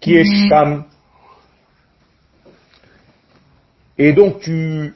[0.00, 0.84] qui est Sham.
[3.96, 4.94] Et donc, tu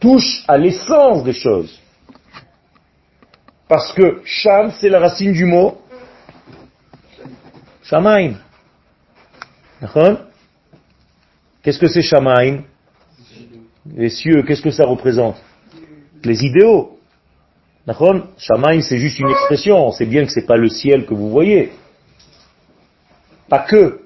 [0.00, 1.78] touches à l'essence des choses.
[3.68, 5.78] Parce que Sham, c'est la racine du mot
[7.82, 8.34] Shamaim.
[9.80, 10.18] D'accord?
[11.62, 12.62] Qu'est-ce que c'est Shamaim?
[13.94, 15.36] Les cieux, qu'est-ce que ça représente?
[16.24, 16.95] Les idéaux.
[17.86, 19.86] Shamaim, c'est juste une expression.
[19.86, 21.72] On sait bien que c'est pas le ciel que vous voyez.
[23.48, 24.00] Pas que.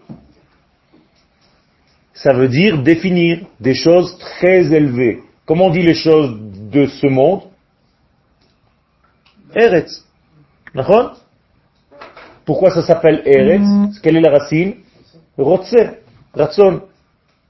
[2.13, 5.23] Ça veut dire définir des choses très élevées.
[5.47, 6.39] Comment on dit les choses
[6.71, 7.43] de ce monde?
[9.55, 10.05] Eretz.
[12.45, 13.99] Pourquoi ça s'appelle Eretz?
[14.03, 14.75] Quelle est la racine?
[15.39, 15.75] Rotse,
[16.35, 16.83] Ratson.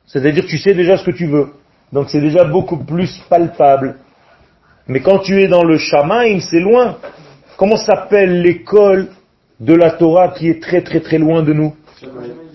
[0.06, 1.48] C'est-à-dire tu sais déjà ce que tu veux.
[1.92, 3.98] Donc c'est déjà beaucoup plus palpable.
[4.90, 6.96] Mais quand tu es dans le Shamaim, c'est loin.
[7.56, 9.06] Comment s'appelle l'école
[9.60, 11.76] de la Torah qui est très très très loin de nous?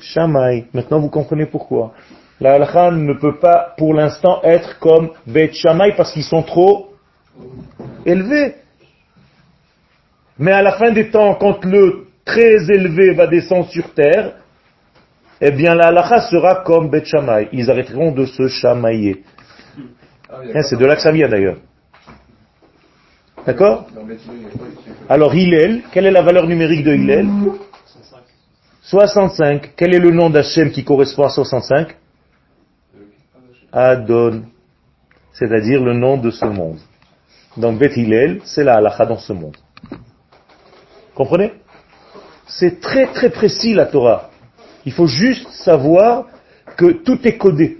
[0.01, 0.65] Shamaï.
[0.73, 1.93] Maintenant vous comprenez pourquoi.
[2.41, 6.89] La halakha ne peut pas pour l'instant être comme Bet Shamaï parce qu'ils sont trop
[8.05, 8.55] élevés.
[10.37, 14.33] Mais à la fin des temps, quand le très élevé va descendre sur terre,
[15.39, 17.47] eh bien la halakha sera comme Bet Shammai.
[17.53, 19.23] Ils arrêteront de se chamailler.
[20.29, 21.59] Hein, C'est de là que ça vient d'ailleurs.
[23.45, 23.85] D'accord
[25.07, 27.27] Alors Hillel, quelle est la valeur numérique de Hillel
[28.81, 29.73] 65.
[29.75, 31.95] Quel est le nom d'Hachem qui correspond à 65
[33.71, 34.43] Adon.
[35.33, 36.79] C'est-à-dire le nom de ce monde.
[37.57, 39.57] Donc Bet Hillel, c'est la halakha dans ce monde.
[41.13, 41.53] Comprenez?
[42.47, 44.29] C'est très très précis la Torah.
[44.85, 46.25] Il faut juste savoir
[46.77, 47.79] que tout est codé.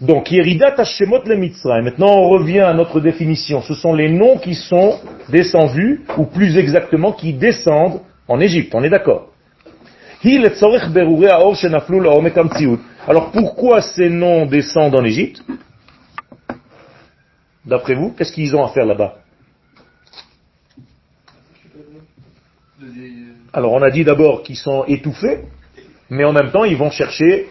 [0.00, 1.82] Donc, Yeridat Hashemot le Mitzrayim.
[1.82, 3.62] Maintenant, on revient à notre définition.
[3.62, 4.98] Ce sont les noms qui sont
[5.30, 8.74] descendus, ou plus exactement, qui descendent en Égypte.
[8.74, 9.28] On est d'accord.
[13.08, 15.42] Alors, pourquoi ces noms descendent en Égypte?
[17.64, 19.16] D'après vous, qu'est-ce qu'ils ont à faire là-bas?
[23.52, 25.40] Alors, on a dit d'abord qu'ils sont étouffés,
[26.10, 27.46] mais en même temps, ils vont chercher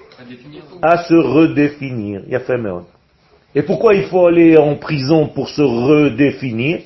[0.81, 2.21] à se redéfinir.
[2.25, 2.83] Il y a fait meod.
[3.53, 6.81] Et pourquoi il faut aller en prison pour se redéfinir?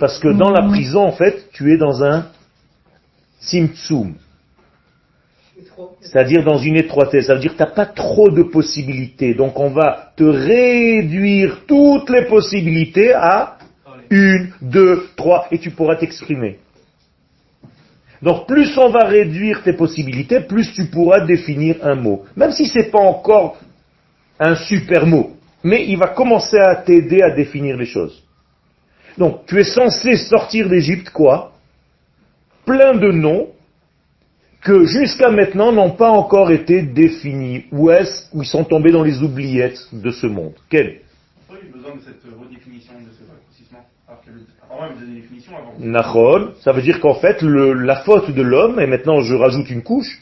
[0.00, 2.26] Parce que dans la prison, en fait, tu es dans un
[3.38, 4.14] simtsum.
[6.00, 9.34] C'est-à-dire dans une étroitesse, ça veut dire que tu n'as pas trop de possibilités.
[9.34, 13.58] Donc on va te réduire toutes les possibilités à
[14.10, 16.58] une, deux, trois, et tu pourras t'exprimer.
[18.22, 22.24] Donc plus on va réduire tes possibilités, plus tu pourras définir un mot.
[22.36, 23.58] Même si ce n'est pas encore
[24.38, 28.22] un super mot, mais il va commencer à t'aider à définir les choses.
[29.18, 31.52] Donc tu es censé sortir d'Égypte quoi?
[32.64, 33.48] Plein de noms
[34.62, 37.66] que jusqu'à maintenant n'ont pas encore été définis.
[37.70, 40.54] Où est-ce où ils sont tombés dans les oubliettes de ce monde?
[40.68, 41.00] Quel
[45.78, 49.70] Nachol, ça veut dire qu'en fait, le- la faute de l'homme, et maintenant je rajoute
[49.70, 50.20] une couche,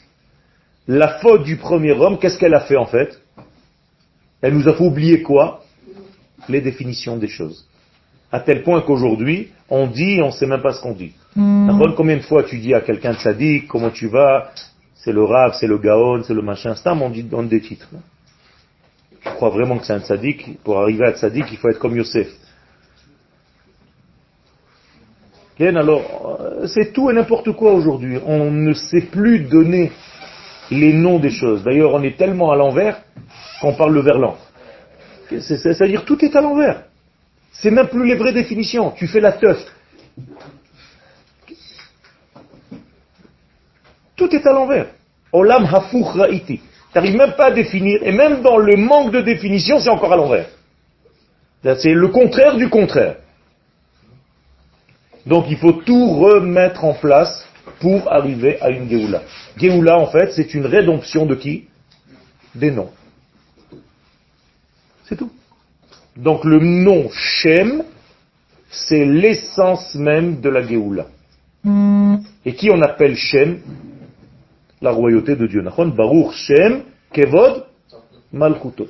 [0.87, 3.19] la faute du premier homme, qu'est-ce qu'elle a fait en fait?
[4.41, 5.63] Elle nous a fait oublier quoi?
[6.49, 7.67] Les définitions des choses.
[8.31, 11.13] À tel point qu'aujourd'hui, on dit, on ne sait même pas ce qu'on dit.
[11.35, 14.51] Nachol, combien de fois tu dis à quelqu'un de sadique, comment tu vas?
[14.95, 16.75] C'est le rave, c'est le gaon, c'est le machin.
[16.75, 17.87] C'est on dit donne des titres.
[19.21, 21.79] Tu crois vraiment que c'est un sadique Pour arriver à être sadique, il faut être
[21.79, 22.27] comme Yosef.
[22.27, 22.43] Bien,
[25.59, 28.17] alors, euh, c'est tout et n'importe quoi aujourd'hui.
[28.25, 29.91] On ne sait plus donner
[30.69, 31.63] les noms des choses.
[31.63, 32.97] D'ailleurs, on est tellement à l'envers
[33.61, 34.35] qu'on parle le verlan.
[35.29, 36.83] C'est- c'est- C'est-à-dire, tout est à l'envers.
[37.51, 38.91] C'est même plus les vraies définitions.
[38.91, 39.57] Tu fais la teuf.
[44.15, 44.87] Tout est à l'envers.
[45.31, 46.57] Olam hafouch ra'iti.
[46.59, 46.63] Tu
[46.95, 50.17] n'arrives même pas à définir, et même dans le manque de définition, c'est encore à
[50.17, 50.47] l'envers.
[51.77, 53.15] C'est le contraire du contraire.
[55.25, 57.47] Donc il faut tout remettre en place
[57.79, 59.23] pour arriver à une Géoula.
[59.57, 61.65] Géoula, en fait, c'est une rédemption de qui?
[62.53, 62.91] Des noms.
[65.05, 65.31] C'est tout.
[66.15, 67.83] Donc le nom Shem,
[68.69, 71.07] c'est l'essence même de la Géoula.
[72.45, 73.61] Et qui on appelle Shem?
[74.81, 75.61] La royauté de Dieu.
[75.61, 77.65] Nachon, Baruch Shem, Kevod,
[78.31, 78.87] Malchuto.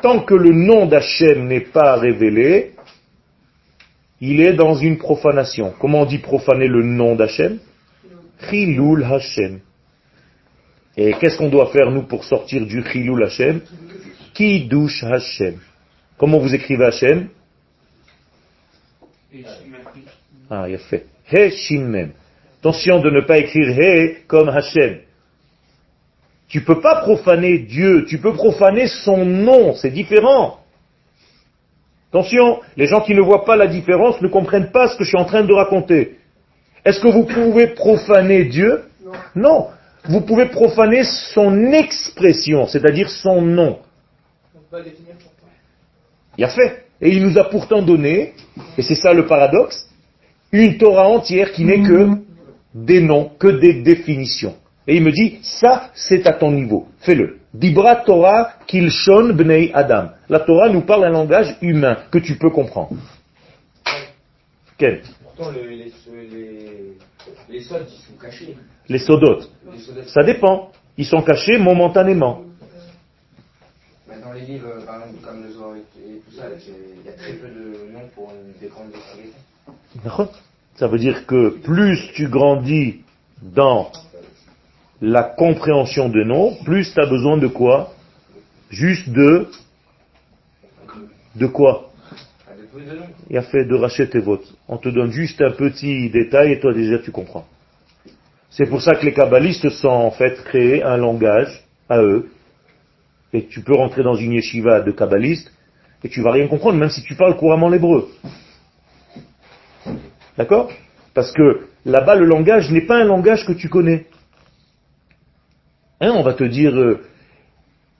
[0.00, 2.74] Tant que le nom d'Hachem n'est pas révélé,
[4.20, 5.72] il est dans une profanation.
[5.78, 7.58] Comment on dit profaner le nom d'Hachem?
[8.48, 9.60] Chilul Hashem.
[10.96, 13.60] Et qu'est-ce qu'on doit faire, nous, pour sortir du Chilul Hashem?
[14.34, 15.58] Kiddush Hashem.
[16.16, 17.28] Comment vous écrivez Hashem?
[20.50, 21.06] Ah, il a fait.
[21.30, 22.12] He Shimem.
[22.60, 24.98] Attention de ne pas écrire He comme Hashem.
[26.48, 30.60] Tu peux pas profaner Dieu, tu peux profaner son nom, c'est différent.
[32.10, 35.08] Attention, les gens qui ne voient pas la différence ne comprennent pas ce que je
[35.10, 36.18] suis en train de raconter.
[36.84, 38.84] Est-ce que vous pouvez profaner Dieu?
[39.34, 39.68] Non.
[40.04, 43.78] Vous pouvez profaner son expression, c'est-à-dire son nom.
[46.38, 46.84] Il a fait.
[47.00, 48.34] Et il nous a pourtant donné,
[48.76, 49.88] et c'est ça le paradoxe,
[50.50, 52.08] une Torah entière qui n'est que
[52.74, 54.56] des noms, que des définitions.
[54.86, 56.88] Et il me dit, ça, c'est à ton niveau.
[57.00, 57.37] Fais-le.
[57.54, 60.10] Dibra Torah kilshon bnei Adam.
[60.28, 62.96] La Torah nous parle un langage humain que tu peux comprendre.
[64.76, 65.02] Quel?
[65.22, 65.92] Pourtant, le- les,
[66.30, 66.92] les,
[67.48, 68.56] les soldes, ils sont cachés.
[68.88, 69.50] Les sodotes.
[69.72, 70.70] Les Ça dépend.
[70.96, 72.42] Ils sont cachés momentanément.
[74.22, 75.80] Dans les livres, euh, par exemple, comme le Zohar et
[76.28, 80.34] tout ça, il y a très peu de noms pour des grandes autorités.
[80.74, 83.00] Ça veut dire que plus tu grandis
[83.40, 83.90] dans
[85.00, 87.92] la compréhension de noms, plus tu as besoin de quoi?
[88.70, 89.48] Juste de...
[91.36, 91.90] De quoi?
[93.30, 94.54] Il a fait de racheter tes votes.
[94.68, 97.46] On te donne juste un petit détail et toi déjà tu comprends.
[98.50, 102.30] C'est pour ça que les kabbalistes sont en fait créés un langage à eux.
[103.32, 105.52] Et tu peux rentrer dans une yeshiva de kabbalistes
[106.02, 108.08] et tu vas rien comprendre, même si tu parles couramment l'hébreu.
[110.36, 110.70] D'accord?
[111.14, 114.06] Parce que là-bas, le langage n'est pas un langage que tu connais.
[116.00, 117.04] Hein, on va te dire euh,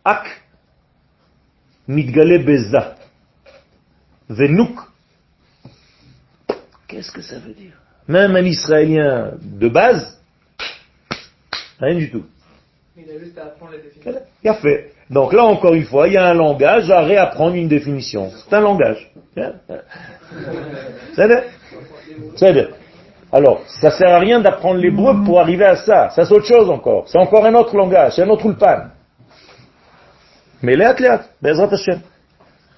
[0.05, 0.43] Ak
[1.89, 2.97] Midgale Beza
[4.29, 4.79] Venuk.
[6.87, 7.73] Qu'est-ce que ça veut dire?
[8.07, 10.19] Même un Israélien de base,
[11.79, 12.25] rien du tout.
[12.97, 14.11] Il a juste à apprendre la définition.
[14.11, 14.93] Voilà, Il a fait.
[15.11, 18.31] Donc là, encore une fois, il y a un langage à réapprendre une définition.
[18.31, 19.11] C'est un langage.
[19.37, 21.49] C'est vrai?
[22.37, 22.69] C'est vrai.
[23.33, 26.11] Alors, ça sert à rien d'apprendre l'hébreu pour arriver à ça.
[26.11, 27.09] Ça, c'est autre chose encore.
[27.09, 28.87] C'est encore un autre langage, c'est un autre ulpan.
[30.63, 31.71] Mais léat léat, Bezrat.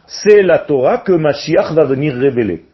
[0.07, 2.64] C'est la Torah que Mashiach va venir révéler.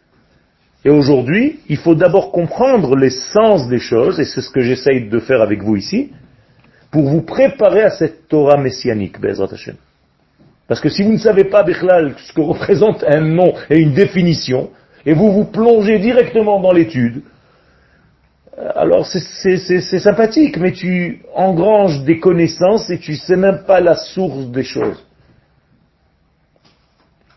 [0.86, 5.18] Et aujourd'hui, il faut d'abord comprendre l'essence des choses, et c'est ce que j'essaye de
[5.18, 6.12] faire avec vous ici,
[6.90, 9.76] pour vous préparer à cette Torah messianique, Bezrat Hashem.
[10.66, 13.92] Parce que si vous ne savez pas, Bichlal, ce que représente un nom et une
[13.92, 14.70] définition,
[15.04, 17.22] et vous vous plongez directement dans l'étude,
[18.74, 23.64] alors c'est- c'est c'est- c'est sympathique, mais tu engranges des connaissances et tu sais même
[23.66, 25.02] pas la source des choses.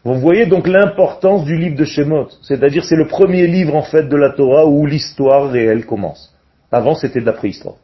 [0.06, 2.30] Vous voyez donc l'importance du livre de Shemot.
[2.42, 6.34] C'est-à-dire c'est le premier livre en fait de la Torah où l'histoire réelle commence.
[6.72, 7.76] Avant c'était de la préhistoire.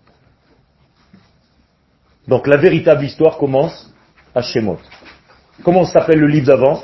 [2.27, 3.93] Donc la véritable histoire commence
[4.33, 4.79] à Shemot.
[5.63, 6.81] Comment s'appelle le livre d'avant?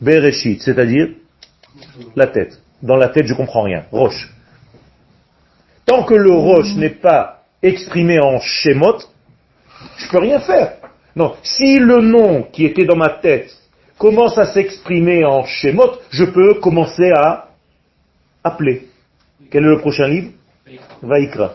[0.00, 1.08] Bereshit, c'est-à-dire
[2.16, 2.60] la tête.
[2.82, 3.84] Dans la tête je comprends rien.
[3.90, 4.33] Roche.
[5.86, 8.98] Tant que le roche n'est pas exprimé en Shemot,
[9.98, 10.76] je peux rien faire.
[11.16, 13.54] Non, si le nom qui était dans ma tête
[13.98, 17.48] commence à s'exprimer en Shemot, je peux commencer à
[18.42, 18.88] appeler.
[19.50, 20.30] Quel est le prochain livre?
[21.02, 21.52] Vaikra.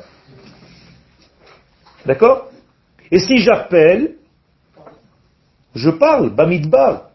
[2.06, 2.50] D'accord?
[3.12, 4.16] Et si j'appelle,
[5.76, 7.10] je parle, Bamidbar.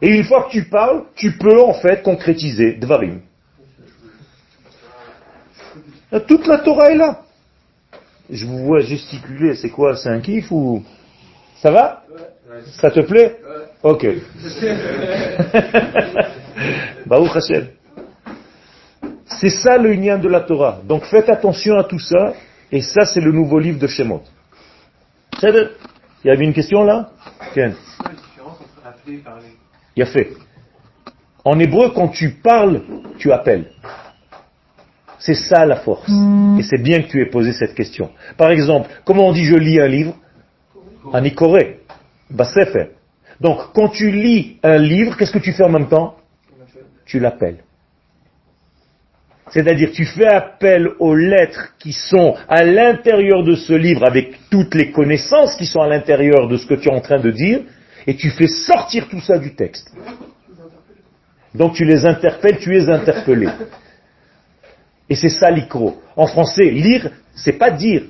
[0.00, 3.20] Et une fois que tu parles, tu peux en fait concrétiser Dvarim.
[6.26, 7.20] Toute la Torah est là.
[8.30, 10.82] Je vous vois gesticuler, c'est quoi C'est un kiff ou...
[11.56, 12.02] Ça va?
[12.80, 13.38] Ça te plaît?
[13.82, 14.06] Ok.
[17.06, 17.68] Baruch Hashem.
[19.26, 20.80] C'est ça le lien de la Torah.
[20.84, 22.34] Donc faites attention à tout ça,
[22.72, 24.22] et ça c'est le nouveau livre de Shemot.
[25.42, 25.70] Il
[26.24, 27.10] y avait une question là?
[27.54, 27.74] Ken.
[29.96, 30.32] Il a fait.
[31.44, 32.82] En hébreu, quand tu parles,
[33.18, 33.70] tu appelles.
[35.18, 36.10] C'est ça la force.
[36.58, 38.10] Et c'est bien que tu aies posé cette question.
[38.36, 40.16] Par exemple, comment on dit je lis un livre?
[41.12, 41.80] Un ikoré.
[42.30, 42.90] Basefer.
[43.40, 46.16] Donc, quand tu lis un livre, qu'est-ce que tu fais en même temps?
[47.06, 47.58] Tu l'appelles.
[49.50, 54.74] C'est-à-dire, tu fais appel aux lettres qui sont à l'intérieur de ce livre avec toutes
[54.74, 57.60] les connaissances qui sont à l'intérieur de ce que tu es en train de dire,
[58.06, 59.90] et tu fais sortir tout ça du texte.
[61.54, 63.48] Donc tu les interpelles, tu es interpellé.
[65.10, 66.00] Et c'est ça l'icro.
[66.16, 68.02] En français, lire, c'est pas dire.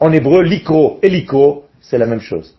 [0.00, 2.56] En hébreu, l'icro et l'icro, c'est la même chose.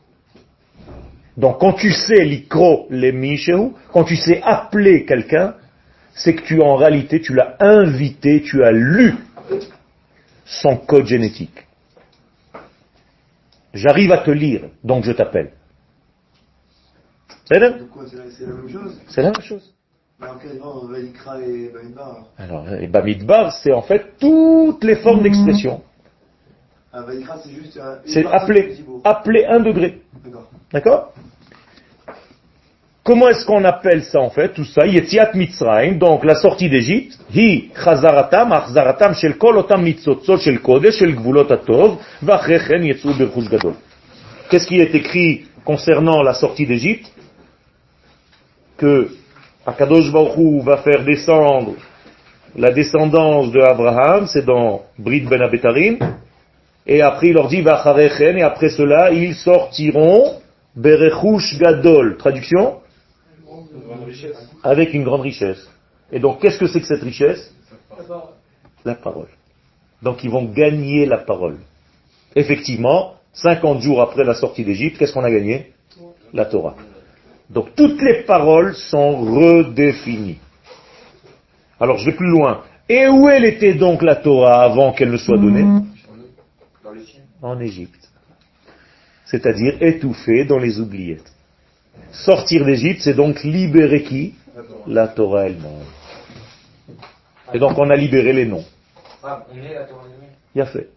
[1.36, 5.56] Donc quand tu sais l'icro, les mishéhu, quand tu sais appeler quelqu'un,
[6.14, 9.16] c'est que tu en réalité, tu l'as invité, tu as lu
[10.46, 11.66] son code génétique.
[13.74, 15.54] J'arrive à te lire, donc je t'appelle.
[17.46, 17.90] C'est la même
[18.70, 19.02] chose?
[19.10, 19.73] C'est la même chose.
[22.38, 25.82] Alors, et Bamidbar, c'est en fait toutes les formes d'expression.
[26.94, 27.04] Ah,
[28.06, 30.02] c'est du appeler, appeler un degré.
[30.24, 30.48] D'accord.
[30.72, 31.14] D'accord?
[33.04, 37.20] Comment est-ce qu'on appelle ça en fait Tout ça, Yetziat Mitzrayim, donc la sortie d'Égypte,
[37.34, 43.50] Hi Chazaratam, Achzaratam shel kol otam mitzotzot shel kodesh shel gvulot atov, vachrechen yetzu berchush
[43.50, 43.74] gadol.
[44.50, 47.12] Qu'est-ce qui est écrit concernant la sortie d'Égypte?
[48.78, 49.10] Que
[49.66, 51.76] Akadosh Baruch Hu va faire descendre
[52.56, 55.98] la descendance de Abraham, c'est dans Brit Ben Abetarim,
[56.86, 60.40] et après il leur dit Vacharechen, et après cela ils sortiront
[60.76, 62.18] Berechush Gadol.
[62.18, 62.80] Traduction?
[64.64, 65.70] Avec une grande richesse.
[66.12, 67.54] Et donc qu'est-ce que c'est que cette richesse?
[68.86, 69.30] La parole.
[70.02, 71.58] Donc ils vont gagner la parole.
[72.36, 75.72] Effectivement, 50 jours après la sortie d'Égypte, qu'est-ce qu'on a gagné?
[76.34, 76.76] La Torah.
[77.50, 80.40] Donc toutes les paroles sont redéfinies.
[81.80, 82.64] Alors je vais plus loin.
[82.90, 85.66] Et où elle était donc la Torah avant qu'elle ne soit donnée
[87.06, 87.24] ciel.
[87.42, 88.10] En Égypte.
[89.26, 91.32] C'est-à-dire étouffée dans les oubliettes.
[92.12, 94.36] Sortir d'Égypte, c'est donc libérer qui?
[94.88, 95.86] La Torah elle-même.
[97.54, 98.66] Et donc on a libéré les noms.
[99.24, 99.46] Ah.
[100.54, 100.90] Il a fait.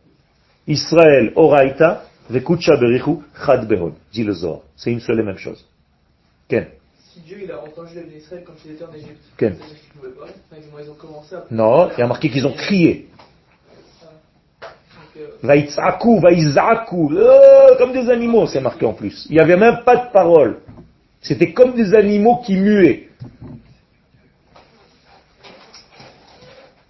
[0.66, 3.94] Israël, Oraita, Vekucha Berichu, Chad Behon.
[4.12, 4.61] Dit le Zohar.
[4.76, 5.64] C'est une seule et même chose.
[10.94, 11.44] Commencé à.
[11.51, 13.09] Non, il y a marqué qu'ils ont crié.
[15.16, 19.26] Euh, Vaïtzaku, vaïzaku, euh, comme des animaux, c'est marqué en plus.
[19.30, 20.59] Il n'y avait même pas de parole.
[21.22, 23.09] C'était comme des animaux qui muaient.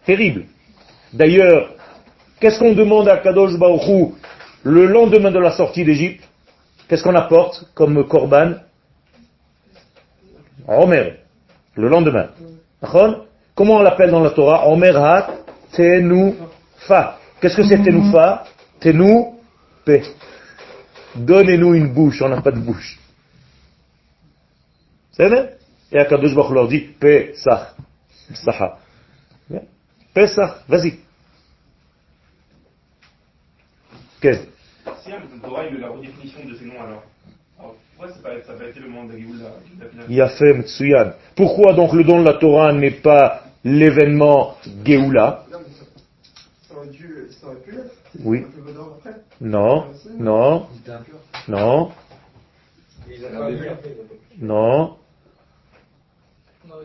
[0.04, 0.44] Terrible.
[1.12, 1.70] D'ailleurs,
[2.40, 4.14] qu'est-ce qu'on demande à Kadosh Baruch Hu
[4.64, 6.24] le lendemain de la sortie d'Égypte?
[6.88, 8.54] Qu'est-ce qu'on apporte comme korban?
[10.68, 11.18] Omer,
[11.74, 12.28] le lendemain.
[13.54, 15.28] Comment on l'appelle dans la Torah Omer ha
[15.72, 17.18] tenufa.
[17.40, 18.44] Qu'est-ce que c'est tenufa
[18.80, 19.26] Tenu
[19.84, 20.00] pe.
[21.14, 22.98] Donnez-nous une bouche, on n'a pas de bouche.
[25.12, 25.56] C'est vrai
[25.92, 27.74] Et Akadosh Baruch leur dit Pesach.
[28.34, 28.78] Saha.
[30.12, 30.98] Pesach, vas-y.
[34.20, 34.46] Qu'est-ce.
[37.98, 38.12] Alors,
[41.34, 45.44] pourquoi donc le don de la Torah n'est pas l'événement Géoula?
[48.20, 48.44] Oui.
[49.40, 49.86] Non,
[50.18, 50.66] non,
[51.48, 51.90] non,
[54.38, 54.96] non.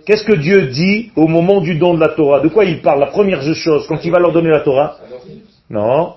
[0.05, 2.39] Qu'est-ce que Dieu dit au moment du don de la Torah?
[2.39, 4.97] De quoi il parle La première chose, quand il va leur donner la Torah?
[5.69, 6.15] Non.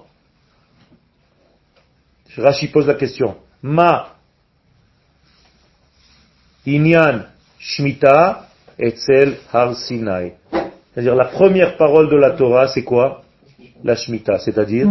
[2.37, 3.37] Rashi pose la question.
[3.63, 4.14] Ma
[6.67, 7.27] Inyan
[7.59, 8.47] Shmita
[8.79, 10.35] Etzel Har Sinai.
[10.95, 13.23] C'est-à-dire la première parole de la Torah, c'est quoi?
[13.83, 14.89] La Shemitah, c'est-à-dire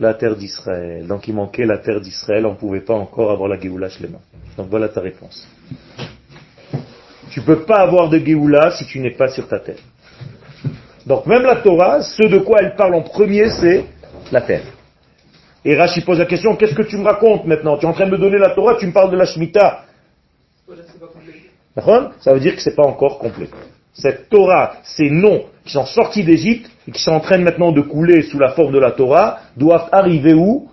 [0.00, 1.06] la terre d'Israël.
[1.06, 4.18] Donc il manquait la terre d'Israël, on ne pouvait pas encore avoir la Géoula Shlema.
[4.56, 5.46] Donc voilà ta réponse.
[7.30, 9.78] Tu ne peux pas avoir de Géoula si tu n'es pas sur ta terre.
[11.06, 13.84] Donc même la Torah, ce de quoi elle parle en premier, c'est
[14.32, 14.64] la terre.
[15.64, 17.76] Et Rashi pose la question, qu'est-ce que tu me racontes maintenant?
[17.76, 19.84] Tu es en train de me donner la Torah, tu me parles de la Shemitah.
[20.61, 20.61] Voilà, c'est pas complet.
[20.61, 20.61] D'accord
[22.20, 23.48] Ça veut dire que c'est pas encore complet.
[23.92, 27.82] Cette Torah, ces noms qui sont sortis d'Égypte et qui sont en train maintenant de
[27.82, 30.68] couler sous la forme de la Torah, doivent arriver où?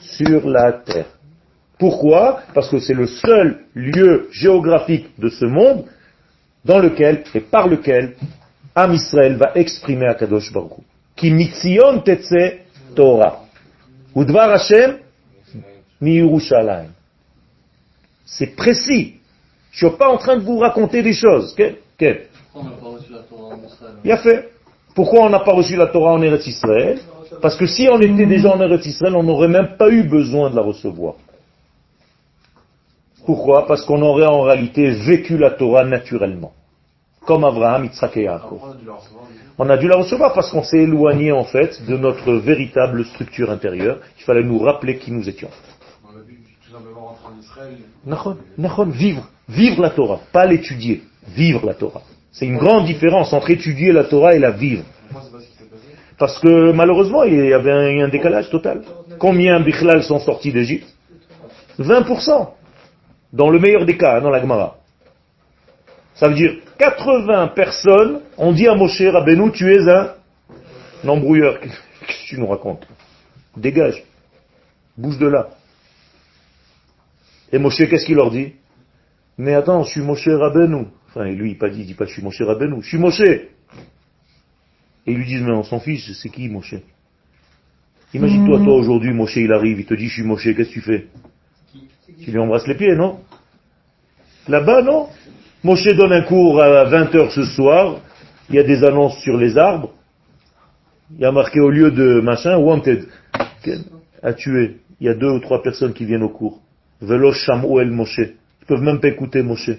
[0.00, 1.06] Sur la terre.
[1.78, 2.40] Pourquoi?
[2.54, 5.84] Parce que c'est le seul lieu géographique de ce monde
[6.64, 8.14] dans lequel et par lequel
[8.74, 10.82] Am Israël va exprimer à Kadosh Baruch.
[11.16, 12.58] Ki mitzion tetse
[12.94, 13.44] Torah.
[14.16, 14.98] Udvar Hashem
[16.00, 16.22] mi.
[18.24, 19.20] C'est précis.
[19.74, 21.52] Je ne suis pas en train de vous raconter des choses.
[21.56, 21.76] Quel
[22.54, 23.94] On n'a pas reçu la Torah en Israël?
[24.04, 24.50] Il a fait.
[24.94, 27.00] Pourquoi on n'a pas reçu la Torah en Eretz Israël?
[27.42, 30.50] Parce que si on était déjà en Eretz Israël, on n'aurait même pas eu besoin
[30.50, 31.14] de la recevoir.
[33.26, 33.66] Pourquoi?
[33.66, 36.52] Parce qu'on aurait en réalité vécu la Torah naturellement.
[37.26, 38.60] Comme Abraham, Yitzhak et Yaakov.
[38.60, 38.76] Pourquoi
[39.56, 43.04] on a dû la recevoir dû parce qu'on s'est éloigné en fait de notre véritable
[43.04, 43.98] structure intérieure.
[44.18, 45.50] Il fallait nous rappeler qui nous étions.
[46.04, 47.76] On a vu tout simplement rentrer en Israël.
[48.04, 52.02] Nachon, nachon, vivre, vivre la Torah, pas l'étudier, vivre la Torah.
[52.32, 54.84] C'est une grande différence entre étudier la Torah et la vivre.
[56.18, 58.82] Parce que malheureusement, il y avait un, un décalage total.
[59.18, 60.86] Combien Bichlal sont sortis d'Égypte?
[61.78, 62.48] 20%.
[63.32, 64.76] Dans le meilleur des cas, hein, dans la Gemara.
[66.14, 70.14] Ça veut dire 80 personnes ont dit à Moshe Rabbeinu, tu es un
[71.06, 71.60] embrouilleur.
[71.60, 72.86] Qu'est-ce que tu nous racontes?
[73.56, 74.04] Dégage.
[74.96, 75.48] Bouge de là.
[77.52, 78.52] Et Moshe, qu'est-ce qu'il leur dit?
[79.38, 80.86] Mais attends, je suis Moshe Rabbeinu.
[81.08, 82.82] Enfin, lui, il pas dit, il dit pas je suis Moshe Rabbeinu.
[82.82, 83.20] Je suis Moshe.
[83.20, 83.50] Et
[85.06, 86.76] ils lui disent, mais on s'en fiche, c'est qui Moshe?
[88.14, 90.80] Imagine-toi, toi aujourd'hui, Moshe, il arrive, il te dit, je suis Moshe, qu'est-ce que tu
[90.80, 91.08] fais?
[92.22, 93.20] Tu lui embrasses les pieds, non?
[94.48, 95.08] Là-bas, non?
[95.64, 98.00] Moshe donne un cours à 20h ce soir,
[98.48, 99.92] il y a des annonces sur les arbres,
[101.10, 103.08] il y a marqué au lieu de machin, wanted,
[104.22, 104.78] à tuer.
[105.00, 106.60] Il y a deux ou trois personnes qui viennent au cours.
[107.00, 107.32] Velo
[107.80, 108.32] el Moshe.
[108.64, 109.72] Ils peuvent même pas écouter Moshe.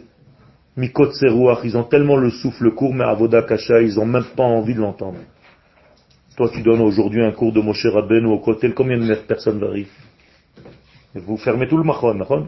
[0.78, 4.44] Mikot Serouach, ils ont tellement le souffle court, mais Avoda Kasha, ils ont même pas
[4.44, 5.18] envie de l'entendre.
[6.38, 9.90] Toi, tu donnes aujourd'hui un cours de Moshe Rabbeinu au côté, combien de personnes arrivent
[11.16, 12.48] Vous fermez tout le machon, machon?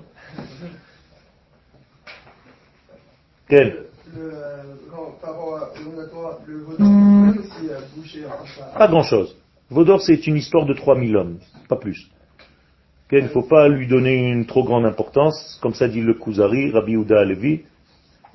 [3.50, 3.86] Quel?
[8.78, 9.36] Pas grand-chose.
[9.72, 12.12] Vaudor, c'est une histoire de 3000 hommes, pas plus.
[13.12, 16.72] Il ne faut pas lui donner une trop grande importance, comme ça dit le Kuzari,
[16.72, 17.62] Rabbi Uda Alevi.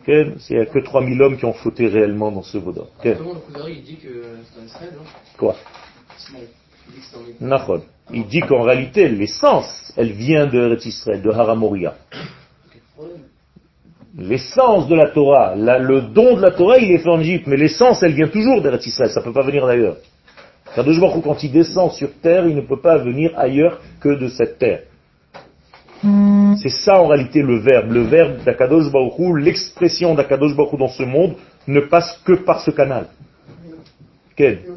[0.08, 3.72] Il n'y a que 3000 hommes qui ont flotté réellement dans ce Justement, le Kuzari,
[3.74, 4.08] il dit que
[4.54, 5.04] c'est Israël, non?
[5.38, 5.54] Quoi?
[8.12, 11.94] Il dit qu'en réalité, l'essence, elle vient de Israël, de Haramoria.
[14.16, 17.46] L'essence de la Torah, la- le don de la Torah, il est fait en Égypte,
[17.46, 19.96] mais l'essence, elle vient toujours d'Eretz Israël, ça ne peut pas venir d'ailleurs.
[20.74, 24.08] Kadosh Baruch Hu, quand il descend sur terre, il ne peut pas venir ailleurs que
[24.08, 24.82] de cette terre.
[26.02, 27.92] C'est ça en réalité le verbe.
[27.92, 31.34] Le verbe d'Akadosh Baruch Hu, l'expression d'Akadosh Baruch Hu dans ce monde,
[31.66, 33.06] ne passe que par ce canal.
[34.34, 34.76] Quel euh.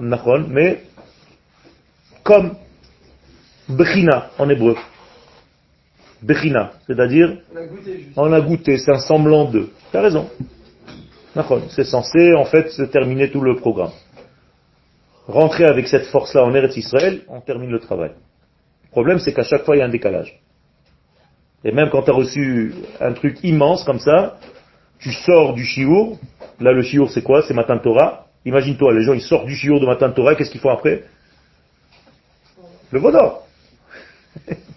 [0.00, 0.82] Nachon, mais
[2.24, 2.54] comme
[3.68, 4.76] Bechina en hébreu.
[6.22, 7.38] Bechina, c'est-à-dire
[8.16, 9.70] On a goûté c'est un semblant d'eux.
[9.90, 10.28] T'as raison.
[11.34, 13.92] Nachon, c'est censé en fait se terminer tout le programme.
[15.26, 18.10] Rentrer avec cette force-là en Eretz Israël, on termine le travail.
[18.84, 20.40] Le problème, c'est qu'à chaque fois, il y a un décalage.
[21.64, 24.38] Et même quand tu as reçu un truc immense comme ça,
[24.98, 26.18] tu sors du chiour.
[26.60, 27.42] Là, le chiour, c'est quoi?
[27.42, 28.26] C'est Matan Torah.
[28.44, 31.04] Imagine-toi, les gens, ils sortent du chiour de Matan Torah, qu'est-ce qu'ils font après?
[32.90, 33.46] Le vaudor.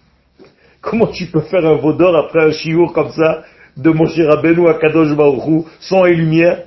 [0.85, 3.43] Comment tu peux faire un vaudor après un chiour comme ça,
[3.75, 6.65] de Moshe Rabbeinu à Kadosh Baruch Hu, son et lumière?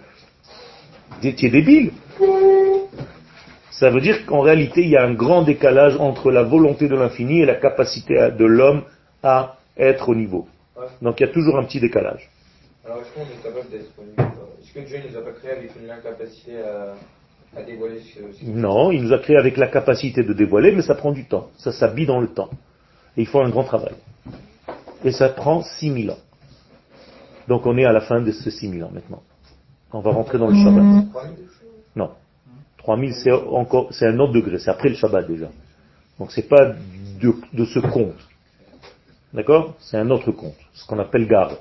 [1.22, 1.92] Tu es débile.
[3.70, 6.96] Ça veut dire qu'en réalité, il y a un grand décalage entre la volonté de
[6.96, 8.82] l'infini et la capacité de l'homme
[9.22, 10.48] à être au niveau.
[11.00, 12.28] Donc il y a toujours un petit décalage.
[12.84, 14.22] Alors est-ce qu'on est capable d'être euh,
[14.62, 18.44] Est-ce que Dieu nous a pas créé avec une incapacité à, à dévoiler ce, ce
[18.50, 21.48] Non, il nous a créé avec la capacité de dévoiler, mais ça prend du temps.
[21.58, 22.50] Ça s'habille dans le temps.
[23.16, 23.94] Et il faut un grand travail.
[25.05, 26.18] Et ça prend 6000 ans.
[27.46, 29.22] Donc on est à la fin de ces 6000 ans maintenant.
[29.92, 31.11] On va rentrer dans le Shabbat.
[31.12, 31.36] 3000
[31.96, 32.11] Non.
[32.78, 35.49] 3000 c'est encore, c'est un autre degré, c'est après le Shabbat déjà.
[36.18, 36.74] Donc c'est pas
[37.20, 38.16] de, de ce compte.
[39.32, 39.74] D'accord?
[39.78, 41.59] C'est un autre compte, ce qu'on appelle garde.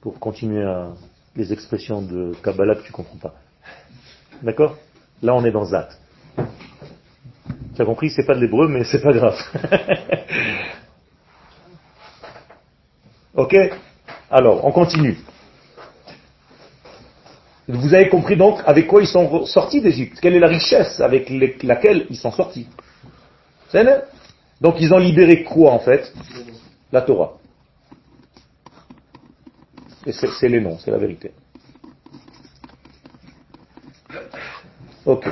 [0.00, 0.88] Pour continuer à
[1.36, 3.34] les expressions de Kabbalah que tu comprends pas.
[4.42, 4.76] D'accord?
[5.22, 5.90] Là on est dans Zat.
[7.76, 9.38] Tu as compris, c'est pas de l'hébreu, mais c'est pas grave.
[13.34, 13.56] ok?
[14.30, 15.18] Alors, on continue.
[17.68, 21.30] Vous avez compris donc avec quoi ils sont sortis d'Égypte Quelle est la richesse avec
[21.62, 22.66] laquelle ils sont sortis
[24.60, 26.12] Donc ils ont libéré quoi en fait?
[26.92, 27.34] La Torah.
[30.06, 31.30] Et c'est les noms, c'est la vérité.
[35.04, 35.28] Ok.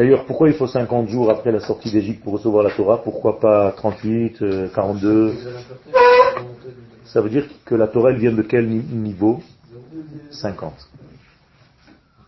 [0.00, 3.02] D'ailleurs, pourquoi il faut 50 jours après la sortie d'Égypte pour recevoir la Torah?
[3.02, 5.34] Pourquoi pas 38, euh, 42
[7.04, 9.42] Ça veut dire que la Torah, elle vient de quel ni- niveau?
[10.30, 10.72] 50.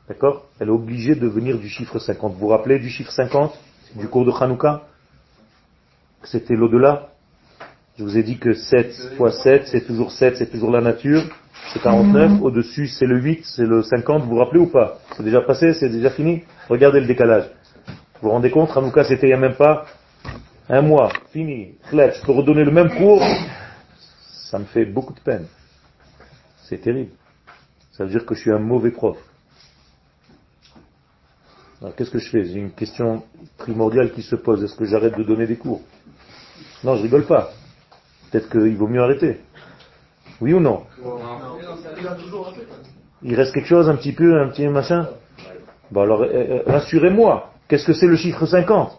[0.07, 0.45] D'accord?
[0.61, 2.35] Elle est obligée de venir du chiffre 50.
[2.35, 3.59] Vous vous rappelez du chiffre 50
[3.95, 4.83] Du cours de Hanouka?
[6.25, 7.09] C'était l'au-delà?
[7.99, 11.23] Je vous ai dit que 7 fois 7, c'est toujours 7, c'est toujours la nature.
[11.73, 12.43] C'est 49.
[12.43, 14.25] Au-dessus, c'est le 8, c'est le 50.
[14.25, 14.99] Vous vous rappelez ou pas?
[15.17, 16.43] C'est déjà passé C'est déjà fini?
[16.69, 17.45] Regardez le décalage.
[18.23, 19.85] Vous vous rendez compte Hanouka, c'était il n'y a même pas
[20.69, 21.13] un mois.
[21.33, 21.75] Fini.
[21.91, 23.21] Je peux redonner le même cours.
[24.49, 25.49] Ça me fait beaucoup de peine.
[26.69, 27.11] C'est terrible.
[27.91, 29.19] Ça veut dire que je suis un mauvais prof.
[31.81, 32.45] Alors qu'est-ce que je fais?
[32.45, 33.25] J'ai une question
[33.59, 34.63] primordiale qui se pose.
[34.63, 35.83] Est-ce que j'arrête de donner des cours?
[36.85, 37.51] Non, je rigole pas.
[38.31, 39.41] Peut-être qu'il vaut mieux arrêter.
[40.41, 40.85] Oui ou non?
[43.25, 45.09] Il reste quelque chose, un petit peu, un petit machin?
[45.91, 47.52] Bon alors, euh, euh, rassurez-moi.
[47.73, 48.99] Qu'est-ce que c'est le chiffre 50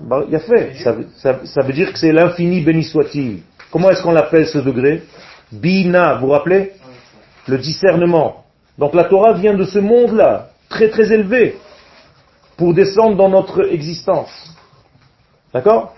[0.00, 0.76] Bah, il a fait.
[0.82, 3.42] Ça, veut- ça- ça veut dire que c'est l'infini béni soit-il.
[3.70, 5.02] Comment est-ce qu'on l'appelle ce degré
[5.52, 6.72] Bina, vous vous rappelez
[7.48, 8.46] Le discernement.
[8.78, 11.58] Donc la Torah vient de ce monde-là, très très élevé,
[12.56, 14.32] pour descendre dans notre existence.
[15.52, 15.94] D'accord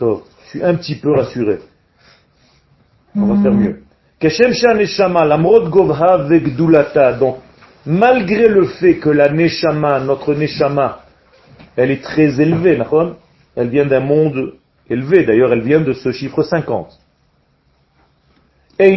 [0.00, 0.06] Je
[0.48, 1.58] suis un petit peu rassuré.
[3.14, 3.82] On va faire mieux.
[4.18, 7.12] Keshem sha neshama, lamrod govha vegdulata.
[7.12, 7.36] Donc,
[7.90, 11.02] malgré le fait que la Neshama, notre Neshama,
[11.76, 12.80] elle est très élevée,
[13.56, 14.54] elle vient d'un monde
[14.88, 16.88] élevé, d'ailleurs elle vient de ce chiffre 50.
[18.78, 18.96] Eh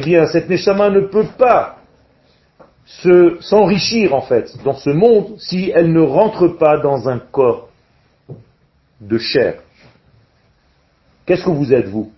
[0.00, 1.76] bien, cette Neshama ne peut pas
[3.40, 7.68] s'enrichir, en fait, dans ce monde, si elle ne rentre pas dans un corps
[9.00, 9.60] de chair.
[11.24, 12.10] Qu'est-ce que vous êtes, vous?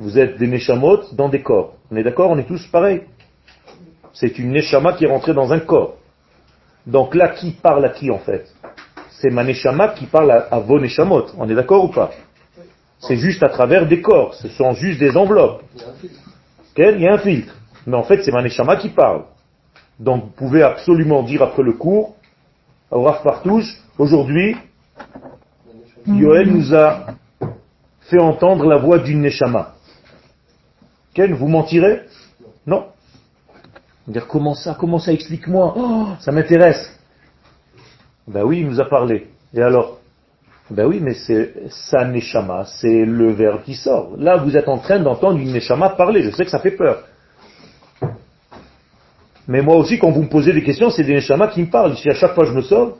[0.00, 1.74] Vous êtes des neshamot dans des corps.
[1.90, 3.02] On est d'accord On est tous pareils.
[4.14, 5.96] C'est une neshama qui est rentrée dans un corps.
[6.86, 8.50] Donc là, qui parle à qui, en fait?
[9.10, 11.26] C'est ma neshama qui parle à, à vos neshamot.
[11.36, 12.10] On est d'accord ou pas?
[12.98, 14.32] C'est juste à travers des corps.
[14.34, 15.62] Ce sont juste des enveloppes.
[16.78, 17.54] Il y a un filtre.
[17.86, 19.24] Mais en fait, c'est ma neshama qui parle.
[19.98, 22.16] Donc, vous pouvez absolument dire après le cours,
[22.90, 24.56] au Rav Partouche, aujourd'hui,
[26.06, 27.08] Yoel nous a
[28.08, 29.74] fait entendre la voix d'une Neshama.
[31.14, 32.02] Ken, vous mentirez
[32.66, 32.86] Non.
[34.06, 35.74] Dire comment ça, comment ça, explique-moi.
[35.76, 36.98] Oh, ça m'intéresse.
[38.26, 39.28] Ben oui, il nous a parlé.
[39.54, 39.98] Et alors?
[40.70, 44.12] Ben oui, mais c'est sa Neshama, c'est le verbe qui sort.
[44.16, 46.22] Là, vous êtes en train d'entendre une Neshama parler.
[46.22, 47.02] Je sais que ça fait peur.
[49.48, 51.96] Mais moi aussi, quand vous me posez des questions, c'est des Neshama qui me parlent.
[51.96, 52.94] Si à chaque fois je me sauve,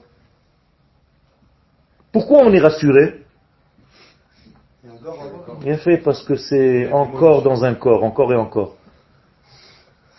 [2.11, 3.20] pourquoi on est rassuré?
[5.61, 8.77] Bien fait, parce que c'est encore dans un corps, encore et encore.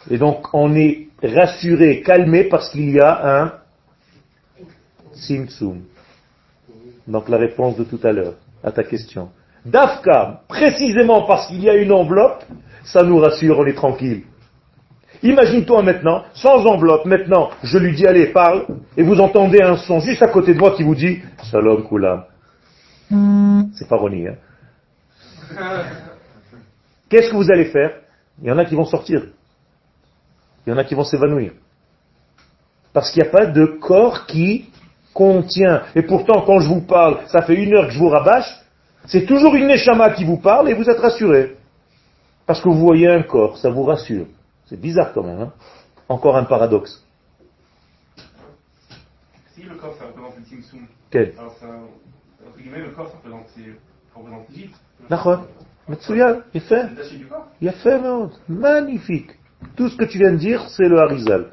[0.10, 3.54] Et donc, on est rassuré, calmé, parce qu'il y a un
[5.14, 5.82] simtsum.
[7.08, 9.30] Donc, la réponse de tout à l'heure à ta question.
[9.66, 12.44] Dafka, précisément parce qu'il y a une enveloppe,
[12.84, 14.24] ça nous rassure, on est tranquille.
[15.24, 18.66] Imagine-toi maintenant, sans enveloppe, maintenant, je lui dis, allez, parle,
[18.96, 21.20] et vous entendez un son juste à côté de moi qui vous dit,
[21.50, 22.26] Shalom Koulam.
[23.74, 24.36] C'est pas Ronnie, hein.
[27.10, 28.00] Qu'est-ce que vous allez faire?
[28.42, 29.24] Il y en a qui vont sortir.
[30.66, 31.52] Il y en a qui vont s'évanouir.
[32.94, 34.70] Parce qu'il n'y a pas de corps qui
[35.14, 35.84] contient.
[35.96, 38.60] Et pourtant, quand je vous parle, ça fait une heure que je vous rabâche,
[39.08, 41.58] c'est toujours une neshama qui vous parle et vous êtes rassuré.
[42.46, 44.26] Parce que vous voyez un corps, ça vous rassure.
[44.66, 45.42] C'est bizarre quand même.
[45.42, 45.54] hein
[46.08, 47.04] Encore un paradoxe.
[49.54, 50.80] si le corps ça représente le
[51.10, 51.34] Quel?
[51.38, 51.68] alors ça,
[52.48, 53.48] entre guillemets, le corps ça représente,
[55.10, 55.46] D'accord.
[58.48, 59.32] Magnifique.
[59.76, 61.48] Tout ce que tu viens de dire, c'est le Harizal.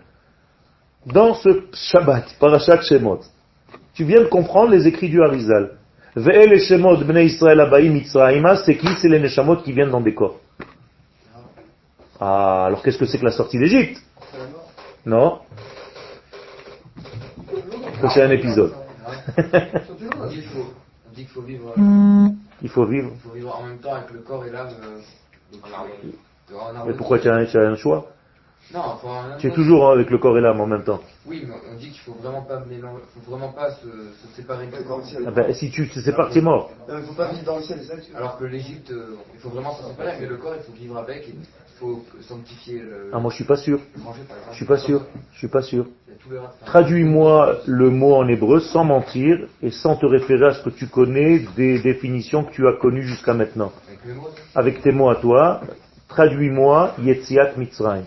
[1.06, 3.20] Dans ce Shabbat, Parashat Shemot,
[3.94, 5.78] tu viens de comprendre les écrits du Harizal.
[6.14, 8.88] Ve'el Shemot bnei Israël abaïm Mitzraïma, ah, c'est qui?
[9.00, 10.38] C'est les Neshamot qui viennent dans des corps.
[12.20, 14.02] Ah, alors qu'est-ce que c'est que la sortie d'Égypte?
[15.06, 15.40] Non
[17.98, 18.74] Prochain épisode.
[19.36, 20.42] On dit
[21.14, 21.72] qu'il faut vivre.
[21.76, 22.28] Hmm.
[22.62, 23.10] Il faut vivre.
[23.14, 25.00] il faut vivre en même temps avec le corps et l'âme euh.
[25.62, 26.86] En harmonie.
[26.86, 28.10] Mais pourquoi tu as, un- tu as un choix
[28.74, 28.98] Non,
[29.38, 31.00] Tu es toujours avec le corps et l'âme en même temps.
[31.26, 34.66] Oui, mais on dit qu'il faut vraiment pas mélanger, faut vraiment pas se, se séparer
[34.66, 35.02] du corps.
[35.26, 36.70] Ah ben, si tu te sépares, tu es mort.
[36.88, 39.16] Non, mais faut pas vivre dans le ciel, c'est ça tu Alors que l'Égypte, euh,
[39.34, 41.44] il faut vraiment s'en séparer, mais le corps, il faut vivre avec, et il
[41.78, 43.80] faut sanctifier le, Ah, moi je suis pas sûr.
[44.02, 44.20] manger.
[44.50, 45.04] Je suis pas sûr.
[45.32, 45.86] Je suis pas sûr.
[46.66, 50.86] Traduis-moi le mot en hébreu sans mentir et sans te référer à ce que tu
[50.88, 53.72] connais des définitions que tu as connues jusqu'à maintenant.
[53.88, 55.60] Avec le mot, Avec tes mots à toi,
[56.08, 58.04] traduis-moi Yetziat Mitzrayim.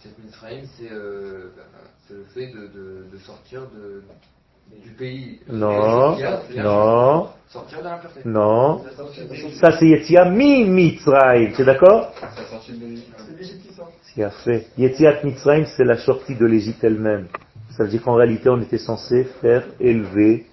[0.00, 1.50] cette Mitzrayim, c'est euh,
[2.06, 4.02] c'est le fait de, de, de sortir de,
[4.82, 5.40] du pays.
[5.48, 6.16] Non,
[6.56, 8.20] non, Sortir de l'impureté.
[8.24, 8.82] non.
[9.60, 12.12] Ça c'est Yetziat mi Mitzrayim, c'est d'accord?
[14.14, 14.66] C'est fait.
[14.78, 17.26] Yetziat Mitzrayim, c'est la sortie de l'Égypte elle-même.
[17.76, 20.46] Ça veut dire qu'en réalité, on était censé faire élever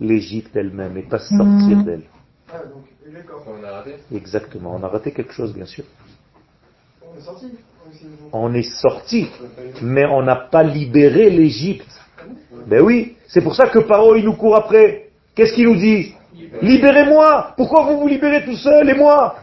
[0.00, 2.02] l'Égypte elle-même et pas sortir d'elle.
[2.52, 3.44] Ah, donc, et les corps.
[3.48, 3.94] On a raté.
[4.14, 4.74] Exactement.
[4.78, 5.84] On a raté quelque chose, bien sûr.
[7.02, 7.46] On est sorti.
[7.46, 9.28] On est- On est sorti,
[9.82, 11.88] mais on n'a pas libéré l'Égypte.
[12.66, 15.06] Ben oui, c'est pour ça que Paro il nous court après.
[15.34, 16.12] Qu'est-ce qu'il nous dit
[16.60, 19.36] Libérez-moi Pourquoi vous vous libérez tout seul et moi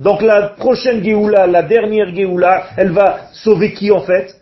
[0.00, 4.34] Donc la prochaine Géoula, la dernière Géoula, elle va sauver qui en fait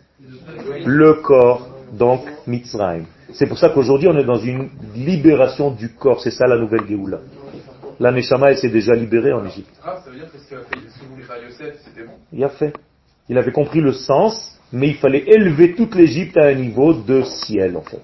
[0.85, 3.05] Le corps, donc Mitzrayim.
[3.33, 6.87] C'est pour ça qu'aujourd'hui on est dans une libération du corps, c'est ça la nouvelle
[6.87, 7.19] Géoula.
[7.99, 9.69] La Neshama elle s'est déjà libérée en Égypte.
[9.85, 12.13] Ah, ça veut dire que ce que fait- ce que voulait faire Yosef, c'était bon.
[12.31, 12.73] Il a fait.
[13.29, 17.21] Il avait compris le sens, mais il fallait élever toute l'Égypte à un niveau de
[17.21, 18.01] ciel, en fait.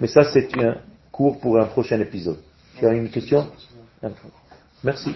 [0.00, 0.76] Mais ça, c'est un
[1.12, 2.38] cours pour un prochain épisode.
[2.78, 3.46] Tu as une question?
[4.82, 5.14] Merci.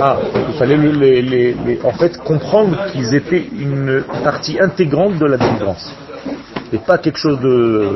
[0.00, 0.16] Ah,
[0.48, 5.26] il fallait le- les, les- les- en fait comprendre qu'ils étaient une partie intégrante de
[5.26, 5.92] la délivrance.
[6.72, 7.90] Et pas quelque chose de